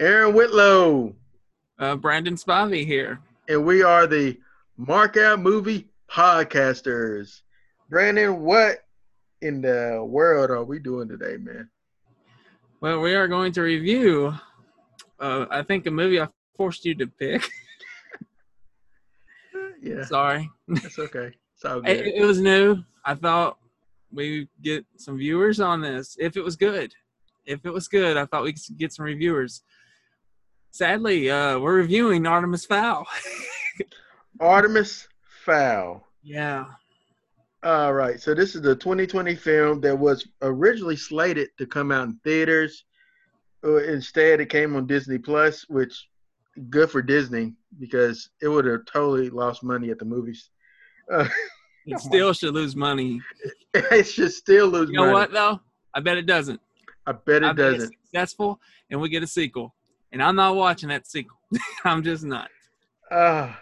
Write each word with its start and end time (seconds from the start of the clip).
Aaron 0.00 0.34
Whitlow, 0.34 1.14
Uh, 1.78 1.96
Brandon 1.96 2.34
Spivey 2.34 2.84
here. 2.86 3.20
and 3.48 3.64
we 3.64 3.82
are 3.82 4.06
the 4.06 4.38
Mark 4.76 5.16
Out 5.16 5.40
Movie 5.40 5.88
Podcasters. 6.10 7.42
Brandon, 7.88 8.40
what 8.42 8.84
in 9.40 9.60
the 9.62 10.04
world 10.06 10.50
are 10.50 10.64
we 10.64 10.78
doing 10.78 11.08
today, 11.08 11.36
man? 11.36 11.70
Well, 12.80 13.00
we 13.00 13.14
are 13.14 13.26
going 13.28 13.52
to 13.52 13.62
review, 13.62 14.34
uh, 15.18 15.46
I 15.50 15.62
think, 15.62 15.86
a 15.86 15.90
movie 15.90 16.20
I 16.20 16.28
forced 16.56 16.84
you 16.84 16.94
to 16.96 17.06
pick. 17.06 17.48
Yeah, 19.80 20.04
Sorry. 20.04 20.50
that's 20.66 20.98
okay. 20.98 21.30
It's 21.54 21.64
all 21.64 21.78
It, 21.86 22.02
good. 22.02 22.06
it 22.08 22.24
was 22.24 22.40
new. 22.40 22.82
I 23.04 23.14
thought 23.14 23.58
we'd 24.12 24.48
get 24.60 24.84
some 24.96 25.16
viewers 25.16 25.60
on 25.60 25.80
this 25.80 26.16
if 26.18 26.36
it 26.36 26.42
was 26.42 26.56
good. 26.56 26.92
If 27.46 27.64
it 27.64 27.70
was 27.70 27.86
good, 27.86 28.16
I 28.16 28.26
thought 28.26 28.42
we 28.42 28.52
could 28.54 28.76
get 28.76 28.92
some 28.92 29.04
reviewers. 29.04 29.62
Sadly, 30.70 31.30
uh, 31.30 31.58
we're 31.58 31.74
reviewing 31.76 32.26
Artemis 32.26 32.64
Fowl. 32.66 33.06
Artemis 34.40 35.08
Fowl. 35.44 36.06
yeah. 36.22 36.64
All 37.64 37.92
right, 37.92 38.20
so 38.20 38.34
this 38.34 38.54
is 38.54 38.62
the 38.62 38.76
2020 38.76 39.34
film 39.34 39.80
that 39.80 39.98
was 39.98 40.28
originally 40.42 40.94
slated 40.94 41.48
to 41.58 41.66
come 41.66 41.90
out 41.90 42.04
in 42.06 42.14
theaters. 42.22 42.84
Uh, 43.64 43.78
Instead, 43.78 44.40
it 44.40 44.48
came 44.48 44.76
on 44.76 44.86
Disney 44.86 45.18
Plus, 45.18 45.68
which 45.68 46.08
good 46.70 46.88
for 46.88 47.02
Disney 47.02 47.54
because 47.80 48.30
it 48.40 48.46
would 48.46 48.64
have 48.64 48.84
totally 48.84 49.28
lost 49.30 49.64
money 49.64 49.90
at 49.90 49.98
the 49.98 50.04
movies. 50.04 50.50
Uh, 51.12 51.26
It 51.86 51.98
still 52.00 52.34
should 52.34 52.52
lose 52.52 52.76
money. 52.76 53.22
it 53.74 54.04
should 54.04 54.30
still 54.32 54.66
lose 54.66 54.88
money. 54.88 54.92
You 54.92 54.96
know 54.98 55.02
money. 55.06 55.14
what, 55.14 55.32
though? 55.32 55.58
I 55.94 56.00
bet 56.00 56.18
it 56.18 56.26
doesn't. 56.26 56.60
I 57.06 57.12
bet 57.12 57.42
I 57.42 57.50
it 57.50 57.56
bet 57.56 57.66
it's 57.72 57.78
doesn't. 57.84 57.96
successful, 58.04 58.60
and 58.90 59.00
we 59.00 59.08
get 59.08 59.22
a 59.22 59.26
sequel. 59.26 59.74
And 60.12 60.22
I'm 60.22 60.36
not 60.36 60.56
watching 60.56 60.88
that 60.90 61.06
sequel. 61.06 61.38
I'm 61.84 62.02
just 62.02 62.24
not. 62.24 62.48
Ah, 63.10 63.58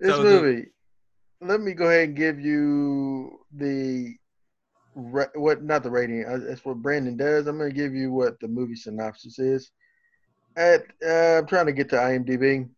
this 0.00 0.10
So 0.14 0.22
the- 0.22 0.30
movie. 0.42 0.66
let 1.40 1.60
me 1.60 1.72
go 1.74 1.88
ahead 1.88 2.08
and 2.08 2.16
give 2.16 2.40
you 2.40 3.40
the 3.54 4.14
what 4.94 5.62
not 5.62 5.82
the 5.82 5.90
rating. 5.90 6.24
uh, 6.24 6.38
That's 6.38 6.64
what 6.64 6.78
Brandon 6.80 7.16
does. 7.18 7.46
I'm 7.46 7.58
going 7.58 7.70
to 7.70 7.76
give 7.76 7.94
you 7.94 8.10
what 8.12 8.40
the 8.40 8.48
movie 8.48 8.76
synopsis 8.76 9.38
is. 9.38 9.70
At 10.56 10.86
uh, 11.06 11.38
I'm 11.38 11.46
trying 11.46 11.66
to 11.66 11.72
get 11.72 11.90
to 11.90 11.96
IMDb. 11.96 12.68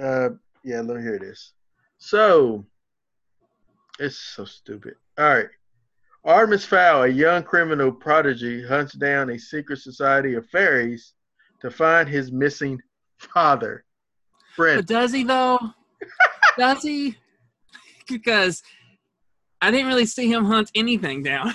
Uh, 0.00 0.30
yeah, 0.64 0.80
look 0.80 0.98
here 0.98 1.14
it 1.14 1.22
is. 1.22 1.52
So 1.98 2.66
it's 4.00 4.16
so 4.16 4.44
stupid. 4.44 4.94
All 5.16 5.24
right. 5.28 5.46
Artemis 6.24 6.64
Fowl, 6.64 7.04
a 7.04 7.08
young 7.08 7.44
criminal 7.44 7.92
prodigy, 7.92 8.66
hunts 8.66 8.94
down 8.94 9.30
a 9.30 9.38
secret 9.38 9.78
society 9.78 10.34
of 10.34 10.48
fairies 10.48 11.12
to 11.64 11.70
find 11.70 12.06
his 12.08 12.30
missing 12.30 12.78
father. 13.18 13.84
Brent, 14.56 14.78
But 14.78 14.86
does 14.86 15.12
he 15.12 15.24
though? 15.24 15.58
does 16.58 16.82
he? 16.82 17.16
Because 18.06 18.62
I 19.62 19.70
didn't 19.70 19.86
really 19.86 20.04
see 20.04 20.30
him 20.30 20.44
hunt 20.44 20.70
anything 20.74 21.22
down. 21.22 21.54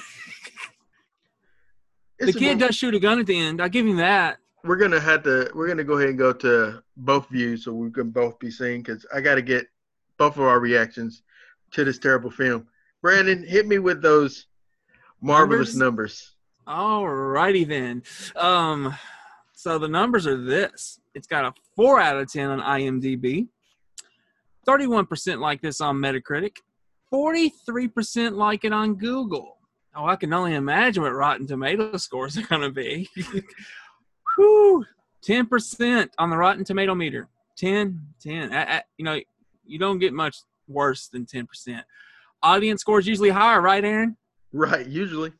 the 2.19 2.33
kid 2.33 2.57
does 2.57 2.75
shoot 2.75 2.95
a 2.95 2.99
gun 2.99 3.19
at 3.19 3.27
the 3.27 3.39
end. 3.39 3.61
I'll 3.61 3.69
give 3.69 3.85
him 3.85 3.97
that. 3.97 4.39
we're 4.63 4.77
gonna 4.77 4.99
have 4.99 5.21
to 5.23 5.51
we're 5.53 5.67
gonna 5.67 5.83
go 5.83 5.97
ahead 5.97 6.09
and 6.09 6.17
go 6.17 6.33
to 6.33 6.81
both 6.97 7.29
views 7.29 7.63
so 7.63 7.71
we 7.71 7.91
can 7.91 8.09
both 8.09 8.39
be 8.39 8.49
seen 8.49 8.81
because 8.81 9.05
I 9.13 9.21
got 9.21 9.35
to 9.35 9.43
get 9.43 9.67
both 10.17 10.35
of 10.37 10.41
our 10.41 10.59
reactions 10.59 11.21
to 11.71 11.85
this 11.85 11.99
terrible 11.99 12.31
film. 12.31 12.67
Brandon, 13.03 13.45
hit 13.47 13.67
me 13.67 13.77
with 13.77 14.01
those 14.01 14.47
marvelous 15.21 15.75
numbers. 15.75 16.35
All 16.65 17.07
righty 17.07 17.63
then. 17.63 18.03
Um, 18.35 18.93
so 19.59 19.77
the 19.77 19.89
numbers 19.89 20.25
are 20.25 20.37
this. 20.37 21.01
It's 21.13 21.27
got 21.27 21.43
a 21.43 21.53
four 21.75 21.99
out 21.99 22.15
of 22.15 22.31
ten 22.31 22.49
on 22.49 22.61
IMDb, 22.61 23.49
thirty-one 24.65 25.05
percent 25.05 25.41
like 25.41 25.61
this 25.61 25.81
on 25.81 25.97
Metacritic, 25.97 26.57
forty-three 27.09 27.89
percent 27.89 28.37
like 28.37 28.63
it 28.63 28.71
on 28.71 28.95
Google. 28.95 29.57
Oh, 29.93 30.05
I 30.05 30.15
can 30.15 30.31
only 30.31 30.53
imagine 30.55 31.03
what 31.03 31.13
Rotten 31.13 31.45
Tomato 31.45 31.97
scores 31.97 32.37
are 32.37 32.43
going 32.47 32.61
to 32.61 32.69
be. 32.69 33.09
Whew, 34.37 34.85
ten 35.21 35.45
percent 35.45 36.11
on 36.17 36.29
the 36.29 36.37
Rotten 36.37 36.63
Tomato 36.63 36.95
meter. 36.95 37.27
10, 37.57 37.99
10. 38.21 38.53
I- 38.53 38.77
I- 38.77 38.83
you 38.97 39.03
know, 39.03 39.19
you 39.65 39.77
don't 39.77 39.99
get 39.99 40.13
much 40.13 40.37
worse 40.69 41.09
than 41.09 41.25
ten 41.25 41.45
percent. 41.45 41.85
Audience 42.41 42.79
scores 42.79 43.05
usually 43.05 43.29
higher, 43.31 43.59
right, 43.61 43.83
Aaron? 43.83 44.15
Right, 44.53 44.87
usually. 44.87 45.33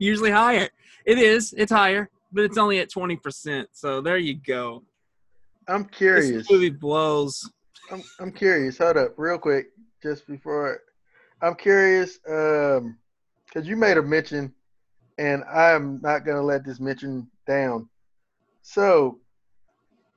usually 0.00 0.32
higher. 0.32 0.68
It 1.06 1.18
is. 1.18 1.54
It's 1.56 1.70
higher, 1.70 2.10
but 2.32 2.44
it's 2.44 2.58
only 2.58 2.78
at 2.78 2.90
twenty 2.90 3.16
percent. 3.16 3.68
So 3.72 4.00
there 4.00 4.18
you 4.18 4.34
go. 4.34 4.84
I'm 5.68 5.84
curious. 5.84 6.30
This 6.30 6.50
movie 6.50 6.70
blows. 6.70 7.50
I'm, 7.90 8.02
I'm 8.18 8.32
curious. 8.32 8.78
Hold 8.78 8.96
up, 8.96 9.14
real 9.16 9.38
quick, 9.38 9.66
just 10.02 10.26
before. 10.26 10.80
I'm 11.42 11.54
curious, 11.54 12.18
um, 12.28 12.98
because 13.46 13.68
you 13.68 13.76
made 13.76 13.96
a 13.96 14.02
mention, 14.02 14.52
and 15.18 15.42
I'm 15.44 16.00
not 16.02 16.24
gonna 16.24 16.42
let 16.42 16.64
this 16.64 16.80
mention 16.80 17.30
down. 17.46 17.88
So, 18.62 19.20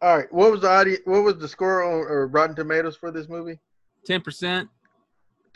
all 0.01 0.17
right, 0.17 0.31
what 0.33 0.51
was 0.51 0.61
the 0.61 0.69
audience? 0.69 1.01
What 1.05 1.23
was 1.23 1.37
the 1.37 1.47
score 1.47 1.83
on 1.83 2.31
Rotten 2.31 2.55
Tomatoes 2.55 2.95
for 2.95 3.11
this 3.11 3.29
movie? 3.29 3.59
Ten 4.05 4.21
percent. 4.21 4.69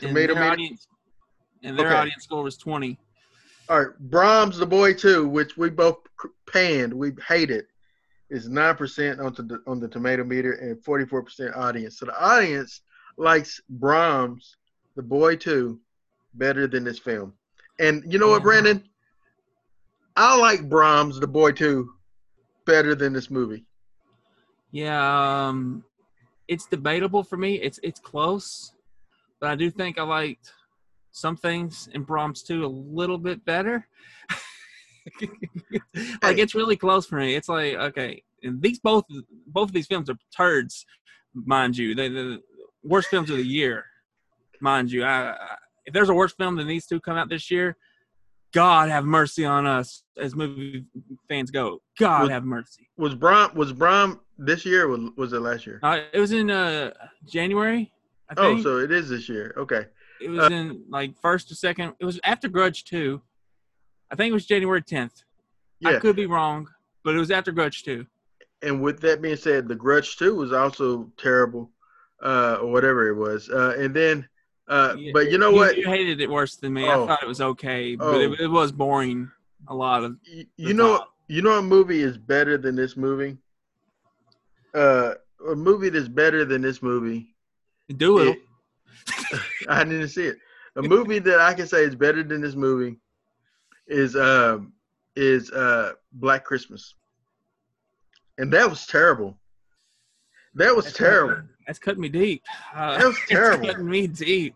And 0.00 0.10
Tomato 0.10 0.34
their 0.34 0.44
audience 0.44 0.86
and 1.62 1.78
their 1.78 1.88
Okay. 1.88 1.96
audience 1.96 2.24
score 2.24 2.42
was 2.42 2.56
twenty. 2.56 2.98
All 3.68 3.78
right, 3.78 3.98
Brahms 3.98 4.56
the 4.56 4.66
Boy 4.66 4.94
Two, 4.94 5.28
which 5.28 5.58
we 5.58 5.68
both 5.68 5.98
panned, 6.50 6.94
we 6.94 7.12
hated, 7.26 7.66
is 8.30 8.48
nine 8.48 8.76
percent 8.76 9.20
on 9.20 9.34
the 9.34 9.62
on 9.66 9.78
the 9.78 9.88
tomato 9.88 10.24
meter 10.24 10.52
and 10.52 10.82
forty 10.82 11.04
four 11.04 11.22
percent 11.22 11.54
audience. 11.54 11.98
So 11.98 12.06
the 12.06 12.18
audience 12.18 12.80
likes 13.18 13.60
Brahms 13.68 14.56
the 14.96 15.02
Boy 15.02 15.36
Two 15.36 15.80
better 16.34 16.66
than 16.66 16.82
this 16.82 16.98
film. 16.98 17.34
And 17.78 18.02
you 18.10 18.18
know 18.18 18.28
what, 18.28 18.42
Brandon? 18.42 18.82
I 20.16 20.36
like 20.36 20.68
Brahms 20.68 21.20
the 21.20 21.28
Boy 21.28 21.52
Two 21.52 21.90
better 22.64 22.94
than 22.94 23.12
this 23.12 23.30
movie. 23.30 23.66
Yeah, 24.70 25.46
um, 25.48 25.84
it's 26.48 26.66
debatable 26.66 27.22
for 27.22 27.36
me. 27.36 27.56
It's 27.56 27.78
it's 27.82 28.00
close, 28.00 28.72
but 29.40 29.50
I 29.50 29.56
do 29.56 29.70
think 29.70 29.98
I 29.98 30.04
liked 30.04 30.52
some 31.18 31.36
things 31.36 31.88
in 31.92 32.02
Brahms 32.02 32.42
too 32.42 32.64
a 32.64 32.66
little 32.66 33.18
bit 33.18 33.44
better. 33.44 33.86
like 36.22 36.38
it's 36.38 36.54
really 36.54 36.76
close 36.76 37.06
for 37.06 37.16
me. 37.16 37.34
It's 37.34 37.48
like 37.48 37.74
okay, 37.74 38.22
and 38.42 38.60
these 38.62 38.78
both 38.78 39.04
both 39.46 39.68
of 39.68 39.72
these 39.72 39.86
films 39.86 40.10
are 40.10 40.16
turds, 40.36 40.84
mind 41.34 41.76
you. 41.76 41.94
They 41.94 42.08
the 42.08 42.40
worst 42.82 43.08
films 43.08 43.30
of 43.30 43.36
the 43.36 43.46
year, 43.46 43.84
mind 44.60 44.90
you. 44.90 45.04
I, 45.04 45.32
I, 45.32 45.56
if 45.86 45.94
there's 45.94 46.08
a 46.08 46.14
worse 46.14 46.34
film 46.34 46.56
than 46.56 46.66
these 46.66 46.86
two 46.86 47.00
come 47.00 47.16
out 47.16 47.28
this 47.28 47.50
year, 47.50 47.76
God 48.52 48.88
have 48.88 49.04
mercy 49.04 49.44
on 49.44 49.66
us 49.66 50.02
as 50.16 50.34
movie 50.34 50.84
fans 51.28 51.50
go. 51.50 51.80
God 51.98 52.22
Was- 52.22 52.30
have 52.30 52.44
mercy. 52.44 52.88
Was 52.96 53.14
Brom 53.14 53.54
was 53.54 53.72
Brom 53.72 54.20
this 54.38 54.64
year 54.64 54.84
or 54.84 54.88
was, 54.88 55.10
was 55.16 55.32
it 55.32 55.40
last 55.40 55.66
year? 55.66 55.80
Uh, 55.82 56.00
it 56.12 56.18
was 56.18 56.32
in 56.32 56.50
uh, 56.50 56.92
January. 57.26 57.92
I 58.30 58.34
Oh, 58.36 58.60
so 58.60 58.78
it 58.78 58.92
is 58.92 59.08
this 59.08 59.28
year. 59.28 59.54
Okay. 59.56 59.86
It 60.20 60.30
was 60.30 60.50
in 60.50 60.84
like 60.88 61.18
first 61.20 61.50
or 61.50 61.54
second. 61.54 61.94
It 62.00 62.04
was 62.04 62.18
after 62.24 62.48
Grudge 62.48 62.84
two. 62.84 63.20
I 64.10 64.14
think 64.16 64.30
it 64.30 64.34
was 64.34 64.46
January 64.46 64.82
tenth. 64.82 65.22
I 65.84 65.98
could 65.98 66.16
be 66.16 66.26
wrong, 66.26 66.68
but 67.04 67.14
it 67.14 67.18
was 67.18 67.30
after 67.30 67.52
Grudge 67.52 67.84
two. 67.84 68.06
and 68.62 68.82
with 68.82 69.00
that 69.00 69.22
being 69.22 69.36
said, 69.36 69.68
The 69.68 69.74
Grudge 69.76 70.16
2 70.16 70.34
was 70.34 70.52
also 70.52 71.12
terrible, 71.16 71.70
uh, 72.22 72.58
or 72.60 72.72
whatever 72.72 73.08
it 73.08 73.14
was. 73.14 73.48
Uh, 73.48 73.76
and 73.78 73.94
then, 73.94 74.28
uh, 74.66 74.96
Yeah, 74.98 75.12
but 75.12 75.30
you 75.30 75.38
know 75.38 75.52
what? 75.52 75.76
You, 75.76 75.84
hated 75.86 76.20
it 76.20 76.28
worse 76.28 76.56
than 76.56 76.72
me. 76.72 76.84
Oh. 76.88 77.04
I 77.04 77.06
thought 77.06 77.22
it 77.22 77.28
was 77.28 77.40
okay, 77.40 77.94
but 77.94 78.06
Oh. 78.16 78.20
it, 78.32 78.40
it 78.40 78.48
was 78.48 78.72
boring. 78.72 79.30
A 79.68 79.74
lot 79.74 80.02
of 80.02 80.16
You, 80.24 80.46
you 80.56 80.74
know, 80.74 80.98
top. 80.98 81.14
you 81.28 81.42
know, 81.42 81.58
a 81.58 81.62
movie 81.62 82.02
is 82.02 82.18
better 82.18 82.58
than 82.58 82.74
this 82.74 82.96
movie. 82.96 83.36
Uh, 84.74 85.14
a 85.48 85.54
movie 85.54 85.88
that's 85.88 86.08
better 86.08 86.44
than 86.44 86.62
this 86.62 86.82
movie. 86.82 87.34
do 87.96 88.18
it. 88.18 88.40
It- 89.32 89.40
I 89.68 89.84
didn't 89.84 90.08
see 90.08 90.26
it. 90.26 90.38
A 90.76 90.82
movie 90.82 91.18
that 91.18 91.40
I 91.40 91.54
can 91.54 91.66
say 91.66 91.82
is 91.84 91.94
better 91.96 92.22
than 92.22 92.40
this 92.40 92.54
movie 92.54 92.98
is 93.86 94.14
um 94.16 94.72
is 95.16 95.50
uh 95.50 95.92
Black 96.12 96.44
Christmas, 96.44 96.94
and 98.38 98.52
that 98.52 98.68
was 98.68 98.86
terrible. 98.86 99.36
That 100.54 100.74
was 100.74 100.92
terrible. 100.92 101.42
That's 101.66 101.78
cutting 101.78 102.00
me 102.00 102.08
deep. 102.08 102.42
Uh, 102.74 102.98
That 102.98 103.06
was 103.06 103.16
it's 103.22 103.30
terrible. 103.30 103.66
cutting 103.66 103.88
me 103.88 104.06
deep. 104.06 104.54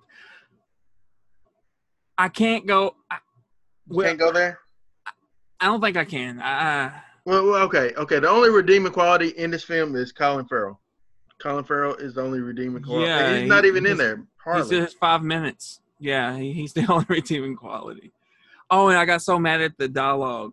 I 2.18 2.28
can't 2.28 2.66
go. 2.66 2.94
I, 3.10 3.18
well, 3.88 4.06
Can't 4.06 4.18
go 4.18 4.32
there. 4.32 4.58
I 5.60 5.66
don't 5.66 5.80
think 5.80 5.96
I 5.96 6.04
can. 6.04 6.40
I, 6.40 6.92
Well, 7.24 7.44
well, 7.46 7.62
okay, 7.64 7.92
okay. 7.96 8.18
The 8.18 8.28
only 8.28 8.50
redeeming 8.50 8.92
quality 8.92 9.28
in 9.30 9.50
this 9.50 9.64
film 9.64 9.94
is 9.96 10.12
Colin 10.12 10.46
Farrell. 10.46 10.80
Colin 11.42 11.64
Farrell 11.64 11.94
is 11.96 12.14
the 12.14 12.22
only 12.22 12.40
redeeming 12.40 12.82
quality. 12.82 13.06
Yeah, 13.08 13.38
he's 13.40 13.48
not 13.48 13.64
he- 13.64 13.70
even 13.70 13.84
in 13.86 13.96
there. 13.96 14.16
he 14.16 14.22
Hardly. 14.44 14.68
says 14.68 14.94
five 14.94 15.22
minutes. 15.22 15.80
Yeah, 15.98 16.36
he, 16.36 16.52
he's 16.52 16.72
the 16.72 16.86
only 16.90 17.06
redeeming 17.08 17.56
quality. 17.56 18.12
Oh, 18.70 18.88
and 18.88 18.96
I 18.98 19.04
got 19.04 19.22
so 19.22 19.38
mad 19.38 19.60
at 19.60 19.76
the 19.76 19.88
dialogue, 19.88 20.52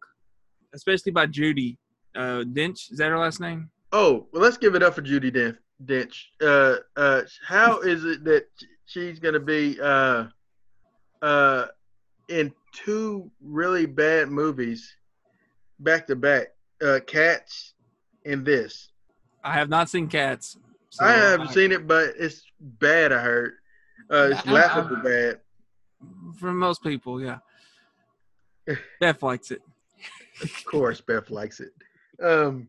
especially 0.74 1.12
by 1.12 1.28
Judi. 1.28 1.78
uh, 2.16 2.44
Dench. 2.44 2.92
Is 2.92 2.98
that 2.98 3.10
her 3.10 3.18
last 3.20 3.40
name? 3.40 3.70
Oh, 3.92 4.28
well, 4.34 4.42
let's 4.42 4.58
give 4.58 4.76
it 4.76 4.84
up 4.84 4.96
for 4.96 5.02
Judi 5.02 5.32
Dench. 5.32 5.58
Dench. 5.86 6.26
Uh, 6.42 6.78
uh, 7.00 7.22
how 7.48 7.80
is 7.82 8.04
it 8.04 8.24
that 8.26 8.46
she's 8.86 9.20
going 9.20 9.34
to 9.36 9.40
be 9.40 9.80
uh, 9.82 10.26
uh, 11.22 11.66
in 12.28 12.52
two 12.74 13.30
really 13.42 13.86
bad 13.86 14.30
movies 14.30 14.96
back 15.80 16.08
to 16.08 16.16
back? 16.16 16.48
Uh, 16.84 17.00
Cats 17.06 17.74
and 18.26 18.46
this. 18.46 18.90
I 19.44 19.54
have 19.54 19.70
not 19.70 19.90
seen 19.90 20.08
Cats. 20.08 20.58
So 20.90 21.06
I 21.06 21.12
haven't 21.12 21.50
seen 21.52 21.72
it, 21.72 21.88
but 21.88 22.14
it's 22.18 22.44
bad. 22.60 23.12
I 23.12 23.20
heard. 23.20 23.54
Uh, 24.12 24.30
it's 24.32 24.48
I- 24.48 24.50
I- 24.50 24.54
laughable 24.54 24.98
bad. 24.98 25.40
For 26.40 26.54
most 26.54 26.82
people, 26.82 27.22
yeah. 27.22 27.40
Beth 29.02 29.22
likes 29.24 29.52
it. 29.52 29.62
Of 30.42 30.64
course, 30.66 31.02
Beth 31.02 31.30
likes 31.30 31.60
it. 31.60 31.74
Um, 32.24 32.68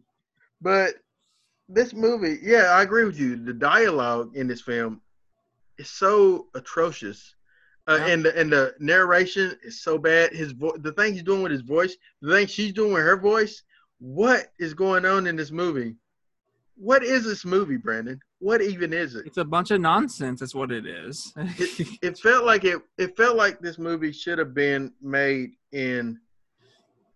but 0.60 0.94
this 1.68 1.92
movie, 1.92 2.38
yeah, 2.42 2.72
I 2.72 2.82
agree 2.82 3.04
with 3.04 3.18
you. 3.18 3.36
The 3.36 3.52
dialogue 3.52 4.34
in 4.34 4.48
this 4.48 4.60
film 4.62 5.00
is 5.78 5.88
so 5.88 6.48
atrocious, 6.54 7.34
uh, 7.86 7.98
Yeah. 8.00 8.06
and 8.08 8.24
the, 8.24 8.40
and 8.40 8.52
the 8.52 8.74
narration 8.80 9.56
is 9.62 9.80
so 9.82 9.98
bad. 9.98 10.32
His 10.32 10.52
vo- 10.52 10.76
the 10.78 10.92
thing 10.92 11.12
he's 11.12 11.22
doing 11.22 11.42
with 11.42 11.52
his 11.52 11.60
voice, 11.62 11.96
the 12.22 12.32
thing 12.34 12.46
she's 12.48 12.72
doing 12.72 12.92
with 12.92 13.02
her 13.04 13.16
voice. 13.16 13.62
What 14.00 14.50
is 14.58 14.72
going 14.74 15.04
on 15.04 15.26
in 15.26 15.36
this 15.36 15.50
movie? 15.50 15.94
What 16.80 17.04
is 17.04 17.24
this 17.24 17.44
movie, 17.44 17.76
Brandon? 17.76 18.18
What 18.38 18.62
even 18.62 18.94
is 18.94 19.14
it? 19.14 19.26
It's 19.26 19.36
a 19.36 19.44
bunch 19.44 19.70
of 19.70 19.82
nonsense. 19.82 20.40
That's 20.40 20.54
what 20.54 20.72
it 20.72 20.86
is. 20.86 21.30
It, 21.36 21.98
it 22.00 22.18
felt 22.18 22.46
like 22.46 22.64
it. 22.64 22.80
It 22.96 23.14
felt 23.18 23.36
like 23.36 23.60
this 23.60 23.76
movie 23.76 24.12
should 24.12 24.38
have 24.38 24.54
been 24.54 24.90
made 25.02 25.50
in 25.72 26.18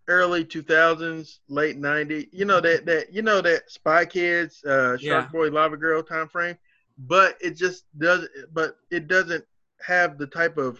early 0.06 0.44
2000s, 0.44 1.38
late 1.48 1.80
90s. 1.80 2.28
You 2.30 2.44
know 2.44 2.60
that 2.60 2.84
that 2.84 3.10
you 3.10 3.22
know 3.22 3.40
that 3.40 3.70
Spy 3.70 4.04
Kids, 4.04 4.62
uh, 4.64 4.98
Shark 4.98 5.00
Yeah. 5.00 5.28
Boy, 5.32 5.48
Lava 5.48 5.78
Girl 5.78 6.02
time 6.02 6.28
frame. 6.28 6.58
But 6.98 7.38
it 7.40 7.56
just 7.56 7.84
doesn't. 7.96 8.30
But 8.52 8.76
it 8.90 9.08
doesn't 9.08 9.46
have 9.80 10.18
the 10.18 10.26
type 10.26 10.58
of 10.58 10.78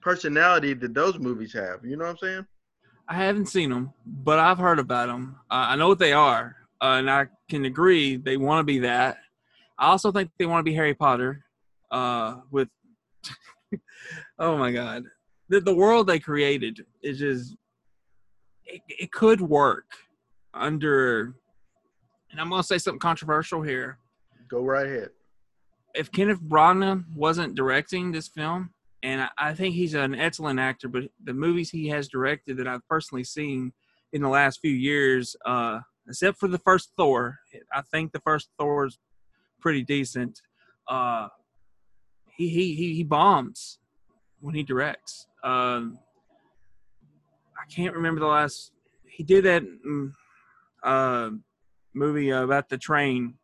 personality 0.00 0.74
that 0.74 0.94
those 0.94 1.18
movies 1.18 1.52
have. 1.54 1.84
You 1.84 1.96
know 1.96 2.04
what 2.04 2.10
I'm 2.12 2.18
saying? 2.18 2.46
I 3.08 3.14
haven't 3.16 3.46
seen 3.46 3.70
them, 3.70 3.92
but 4.06 4.38
I've 4.38 4.58
heard 4.58 4.78
about 4.78 5.08
them. 5.08 5.40
Uh, 5.50 5.66
I 5.70 5.76
know 5.76 5.88
what 5.88 5.98
they 5.98 6.12
are, 6.12 6.56
uh, 6.82 6.96
and 6.98 7.10
I 7.10 7.28
can 7.48 7.64
agree 7.64 8.16
they 8.16 8.36
want 8.36 8.60
to 8.60 8.64
be 8.64 8.80
that. 8.80 9.18
I 9.78 9.86
also 9.86 10.12
think 10.12 10.30
they 10.38 10.46
want 10.46 10.60
to 10.60 10.70
be 10.70 10.74
Harry 10.74 10.94
Potter. 10.94 11.44
Uh, 11.90 12.40
with 12.50 12.68
oh 14.38 14.56
my 14.58 14.72
god, 14.72 15.04
the 15.48 15.60
the 15.60 15.74
world 15.74 16.06
they 16.06 16.18
created 16.18 16.84
is 17.02 17.18
just 17.18 17.56
it, 18.64 18.82
it 18.88 19.12
could 19.12 19.40
work 19.40 19.86
under. 20.54 21.34
And 22.30 22.40
I'm 22.40 22.48
gonna 22.50 22.62
say 22.62 22.78
something 22.78 22.98
controversial 22.98 23.62
here. 23.62 23.98
Go 24.48 24.62
right 24.62 24.86
ahead. 24.86 25.10
if 25.94 26.10
Kenneth 26.10 26.40
Branagh 26.40 27.04
wasn't 27.14 27.54
directing 27.54 28.12
this 28.12 28.28
film, 28.28 28.70
and 29.02 29.22
I, 29.22 29.28
I 29.38 29.54
think 29.54 29.74
he's 29.74 29.94
an 29.94 30.14
excellent 30.14 30.58
actor, 30.58 30.88
but 30.88 31.04
the 31.24 31.34
movies 31.34 31.70
he 31.70 31.88
has 31.88 32.08
directed 32.08 32.56
that 32.58 32.66
I've 32.66 32.86
personally 32.88 33.24
seen 33.24 33.72
in 34.12 34.22
the 34.22 34.28
last 34.28 34.60
few 34.60 34.72
years, 34.72 35.36
uh, 35.46 35.80
except 36.08 36.38
for 36.38 36.48
the 36.48 36.58
first 36.58 36.92
Thor, 36.96 37.38
I 37.72 37.82
think 37.82 38.12
the 38.12 38.20
first 38.20 38.50
Thor 38.58 38.86
is 38.86 38.98
pretty 39.60 39.82
decent. 39.84 40.40
Uh, 40.88 41.28
he, 42.36 42.48
he 42.48 42.74
he 42.74 42.94
he 42.94 43.04
bombs 43.04 43.78
when 44.40 44.54
he 44.54 44.62
directs. 44.62 45.26
Um, 45.44 45.98
I 47.58 47.64
can't 47.72 47.94
remember 47.94 48.20
the 48.20 48.26
last. 48.26 48.72
He 49.04 49.22
did 49.22 49.44
that 49.44 49.62
mm, 49.86 50.12
uh, 50.82 51.30
movie 51.94 52.30
about 52.30 52.68
the 52.68 52.78
train, 52.78 53.34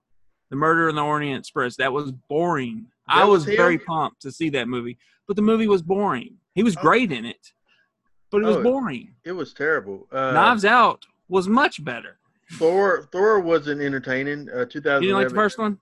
The 0.51 0.57
Murder 0.57 0.89
in 0.89 0.97
the 0.97 1.03
Orient 1.05 1.39
Express. 1.39 1.77
That 1.77 1.93
was 1.93 2.11
boring. 2.13 2.87
I 3.07 3.21
That 3.21 3.29
was 3.29 3.47
was 3.47 3.55
very 3.57 3.79
pumped 3.79 4.23
to 4.23 4.33
see 4.33 4.49
that 4.51 4.69
movie, 4.69 4.99
but 5.27 5.37
the 5.37 5.43
movie 5.43 5.69
was 5.69 5.83
boring. 5.83 6.37
He 6.55 6.63
was 6.63 6.77
Oh. 6.77 6.81
great 6.81 7.13
in 7.13 7.25
it, 7.25 7.53
but 8.31 8.43
it 8.43 8.47
was 8.47 8.57
Oh. 8.57 8.63
boring. 8.63 9.15
It 9.25 9.33
was 9.33 9.53
terrible. 9.55 10.09
Uh, 10.11 10.33
Knives 10.33 10.65
Out 10.65 11.07
was 11.29 11.47
much 11.49 11.85
better. 11.85 12.19
Thor. 12.53 13.09
Thor 13.13 13.41
wasn't 13.41 13.81
entertaining. 13.81 14.49
Uh, 14.49 14.65
2011. 14.65 15.03
You 15.03 15.09
didn't 15.09 15.23
like 15.23 15.29
the 15.29 15.35
first 15.35 15.59
one? 15.59 15.79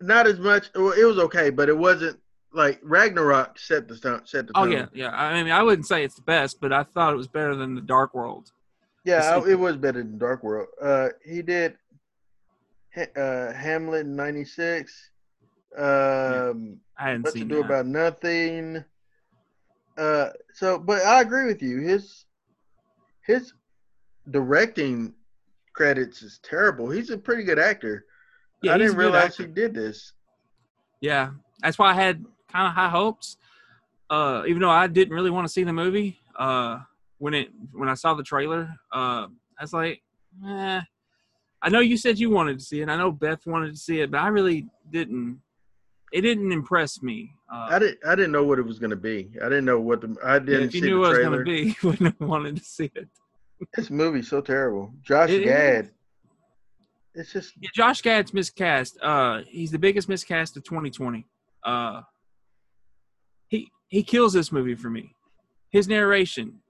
Not 0.00 0.26
as 0.26 0.38
much. 0.38 0.68
Well, 0.74 0.92
it 0.92 1.04
was 1.04 1.18
okay, 1.18 1.50
but 1.50 1.68
it 1.68 1.76
wasn't 1.76 2.18
like 2.52 2.80
Ragnarok 2.82 3.58
set 3.58 3.88
the 3.88 3.96
tone. 3.96 4.22
Set 4.24 4.46
the 4.46 4.52
Oh 4.54 4.64
yeah, 4.64 4.86
yeah. 4.92 5.10
I 5.10 5.42
mean, 5.42 5.52
I 5.52 5.62
wouldn't 5.62 5.86
say 5.86 6.04
it's 6.04 6.16
the 6.16 6.22
best, 6.22 6.60
but 6.60 6.72
I 6.72 6.82
thought 6.82 7.12
it 7.12 7.16
was 7.16 7.28
better 7.28 7.54
than 7.54 7.74
the 7.74 7.80
Dark 7.80 8.14
World. 8.14 8.50
Yeah, 9.04 9.36
I, 9.36 9.50
it 9.50 9.58
was 9.58 9.76
better 9.76 10.02
than 10.02 10.18
Dark 10.18 10.42
World. 10.42 10.68
Uh, 10.82 11.08
he 11.24 11.40
did 11.40 11.76
uh, 13.16 13.52
Hamlet 13.52 14.06
in 14.06 14.16
'96. 14.16 15.10
Um, 15.76 16.78
I 16.98 17.04
hadn't 17.04 17.22
what 17.22 17.34
to 17.34 17.44
do 17.44 17.56
that. 17.56 17.64
about 17.64 17.86
nothing. 17.86 18.84
Uh, 19.96 20.30
so, 20.52 20.78
but 20.78 21.02
I 21.04 21.20
agree 21.20 21.46
with 21.46 21.62
you. 21.62 21.80
His 21.80 22.24
his 23.26 23.52
directing 24.30 25.14
credits 25.76 26.22
is 26.22 26.40
terrible. 26.42 26.90
He's 26.90 27.10
a 27.10 27.18
pretty 27.18 27.44
good 27.44 27.58
actor. 27.58 28.06
Yeah, 28.62 28.74
I 28.74 28.78
didn't 28.78 28.96
realize 28.96 29.32
actor. 29.32 29.42
he 29.44 29.48
did 29.48 29.74
this. 29.74 30.12
Yeah, 31.00 31.30
that's 31.60 31.78
why 31.78 31.90
I 31.90 31.94
had 31.94 32.24
kind 32.50 32.66
of 32.66 32.72
high 32.72 32.88
hopes. 32.88 33.36
Uh, 34.08 34.44
even 34.48 34.62
though 34.62 34.70
I 34.70 34.86
didn't 34.86 35.14
really 35.14 35.30
want 35.30 35.46
to 35.46 35.52
see 35.52 35.64
the 35.64 35.72
movie, 35.72 36.18
uh, 36.38 36.78
when 37.18 37.34
it 37.34 37.48
when 37.72 37.88
I 37.88 37.94
saw 37.94 38.14
the 38.14 38.22
trailer, 38.22 38.68
uh, 38.92 39.26
I 39.26 39.62
was 39.62 39.72
like, 39.72 40.02
eh. 40.46 40.80
I 41.62 41.68
know 41.68 41.80
you 41.80 41.96
said 41.96 42.18
you 42.18 42.30
wanted 42.30 42.58
to 42.58 42.64
see 42.64 42.80
it. 42.80 42.88
I 42.88 42.96
know 42.96 43.10
Beth 43.10 43.46
wanted 43.46 43.72
to 43.72 43.78
see 43.78 44.00
it, 44.00 44.10
but 44.10 44.18
I 44.18 44.28
really 44.28 44.66
didn't. 44.90 45.40
It 46.12 46.20
didn't 46.20 46.52
impress 46.52 47.02
me. 47.02 47.32
Uh, 47.52 47.68
I 47.70 47.78
didn't. 47.78 47.98
I 48.06 48.14
didn't 48.14 48.32
know 48.32 48.44
what 48.44 48.58
it 48.58 48.64
was 48.64 48.78
going 48.78 48.90
to 48.90 48.96
be. 48.96 49.30
I 49.42 49.48
didn't 49.48 49.64
know 49.64 49.80
what 49.80 50.00
the. 50.00 50.16
I 50.24 50.38
didn't 50.38 50.68
if 50.68 50.74
you 50.74 50.80
see 50.80 50.86
knew 50.86 51.00
what 51.00 51.16
it 51.16 51.18
was 51.18 51.26
going 51.26 51.38
to 51.38 51.44
be, 51.44 51.62
you 51.82 51.88
wouldn't 51.88 52.14
have 52.18 52.28
wanted 52.28 52.56
to 52.56 52.64
see 52.64 52.90
it. 52.94 53.08
This 53.74 53.90
movie's 53.90 54.28
so 54.28 54.40
terrible. 54.40 54.92
Josh 55.02 55.30
It 55.30 55.42
is. 55.42 55.46
Gad. 55.46 55.90
It's 57.14 57.32
just 57.32 57.54
Yeah, 57.60 57.70
Josh 57.74 58.02
Gad's 58.02 58.34
miscast. 58.34 58.98
Uh, 59.02 59.40
he's 59.48 59.70
the 59.70 59.78
biggest 59.78 60.08
miscast 60.08 60.56
of 60.56 60.64
2020. 60.64 61.24
Uh, 61.64 62.02
he 63.48 63.68
he 63.88 64.02
kills 64.02 64.32
this 64.32 64.52
movie 64.52 64.74
for 64.74 64.90
me. 64.90 65.14
His 65.70 65.88
narration, 65.88 66.60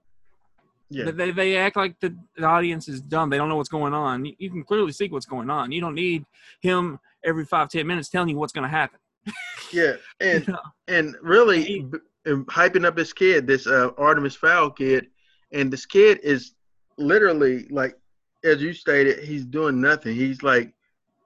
yeah. 0.89 1.11
They, 1.11 1.31
they 1.31 1.57
act 1.57 1.75
like 1.75 1.99
the, 1.99 2.15
the 2.37 2.45
audience 2.45 2.87
is 2.87 3.01
dumb. 3.01 3.29
They 3.29 3.37
don't 3.37 3.49
know 3.49 3.57
what's 3.57 3.67
going 3.69 3.93
on. 3.93 4.23
You, 4.25 4.33
you 4.39 4.49
can 4.49 4.63
clearly 4.63 4.93
see 4.93 5.07
what's 5.09 5.25
going 5.25 5.49
on. 5.49 5.71
You 5.71 5.81
don't 5.81 5.95
need 5.95 6.25
him 6.61 6.99
every 7.25 7.43
five 7.45 7.67
ten 7.69 7.85
minutes 7.85 8.07
telling 8.09 8.29
you 8.29 8.37
what's 8.37 8.53
going 8.53 8.63
to 8.63 8.69
happen. 8.69 8.99
Yeah, 9.73 9.95
You 10.21 10.27
and 10.27 10.47
know? 10.47 10.59
and 10.87 11.15
really 11.21 11.61
He- 11.61 11.79
b- 11.81 11.97
hyping 12.25 12.85
up 12.85 12.95
this 12.95 13.11
kid, 13.11 13.45
this 13.45 13.67
uh, 13.67 13.89
Artemis 13.97 14.35
Fowl 14.37 14.69
kid, 14.71 15.07
and 15.51 15.69
this 15.73 15.85
kid 15.85 16.19
is 16.23 16.53
literally 16.97 17.67
like, 17.69 17.97
as 18.43 18.61
you 18.61 18.73
stated, 18.73 19.23
he's 19.23 19.45
doing 19.45 19.81
nothing. 19.81 20.15
He's 20.15 20.43
like, 20.43 20.73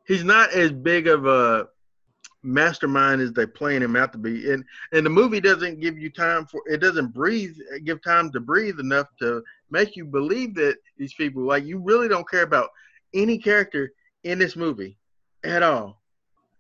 he's 0.07 0.23
not 0.23 0.51
as 0.51 0.71
big 0.71 1.07
of 1.07 1.25
a 1.25 1.67
mastermind 2.43 3.21
as 3.21 3.31
they 3.33 3.45
playing 3.45 3.81
him 3.81 3.95
out 3.95 4.11
to 4.11 4.17
be, 4.17 4.51
and 4.51 4.63
and 4.93 5.05
the 5.05 5.09
movie 5.09 5.39
doesn't 5.39 5.79
give 5.79 5.97
you 5.97 6.09
time 6.09 6.45
for 6.45 6.61
it 6.65 6.77
doesn't 6.77 7.13
breathe, 7.13 7.55
give 7.83 8.01
time 8.01 8.31
to 8.31 8.39
breathe 8.39 8.79
enough 8.79 9.07
to 9.19 9.43
make 9.69 9.95
you 9.95 10.05
believe 10.05 10.55
that 10.55 10.77
these 10.97 11.13
people 11.13 11.43
like 11.43 11.63
you 11.65 11.79
really 11.79 12.07
don't 12.07 12.29
care 12.29 12.43
about 12.43 12.69
any 13.13 13.37
character 13.37 13.91
in 14.23 14.39
this 14.39 14.55
movie 14.55 14.97
at 15.43 15.63
all, 15.63 16.01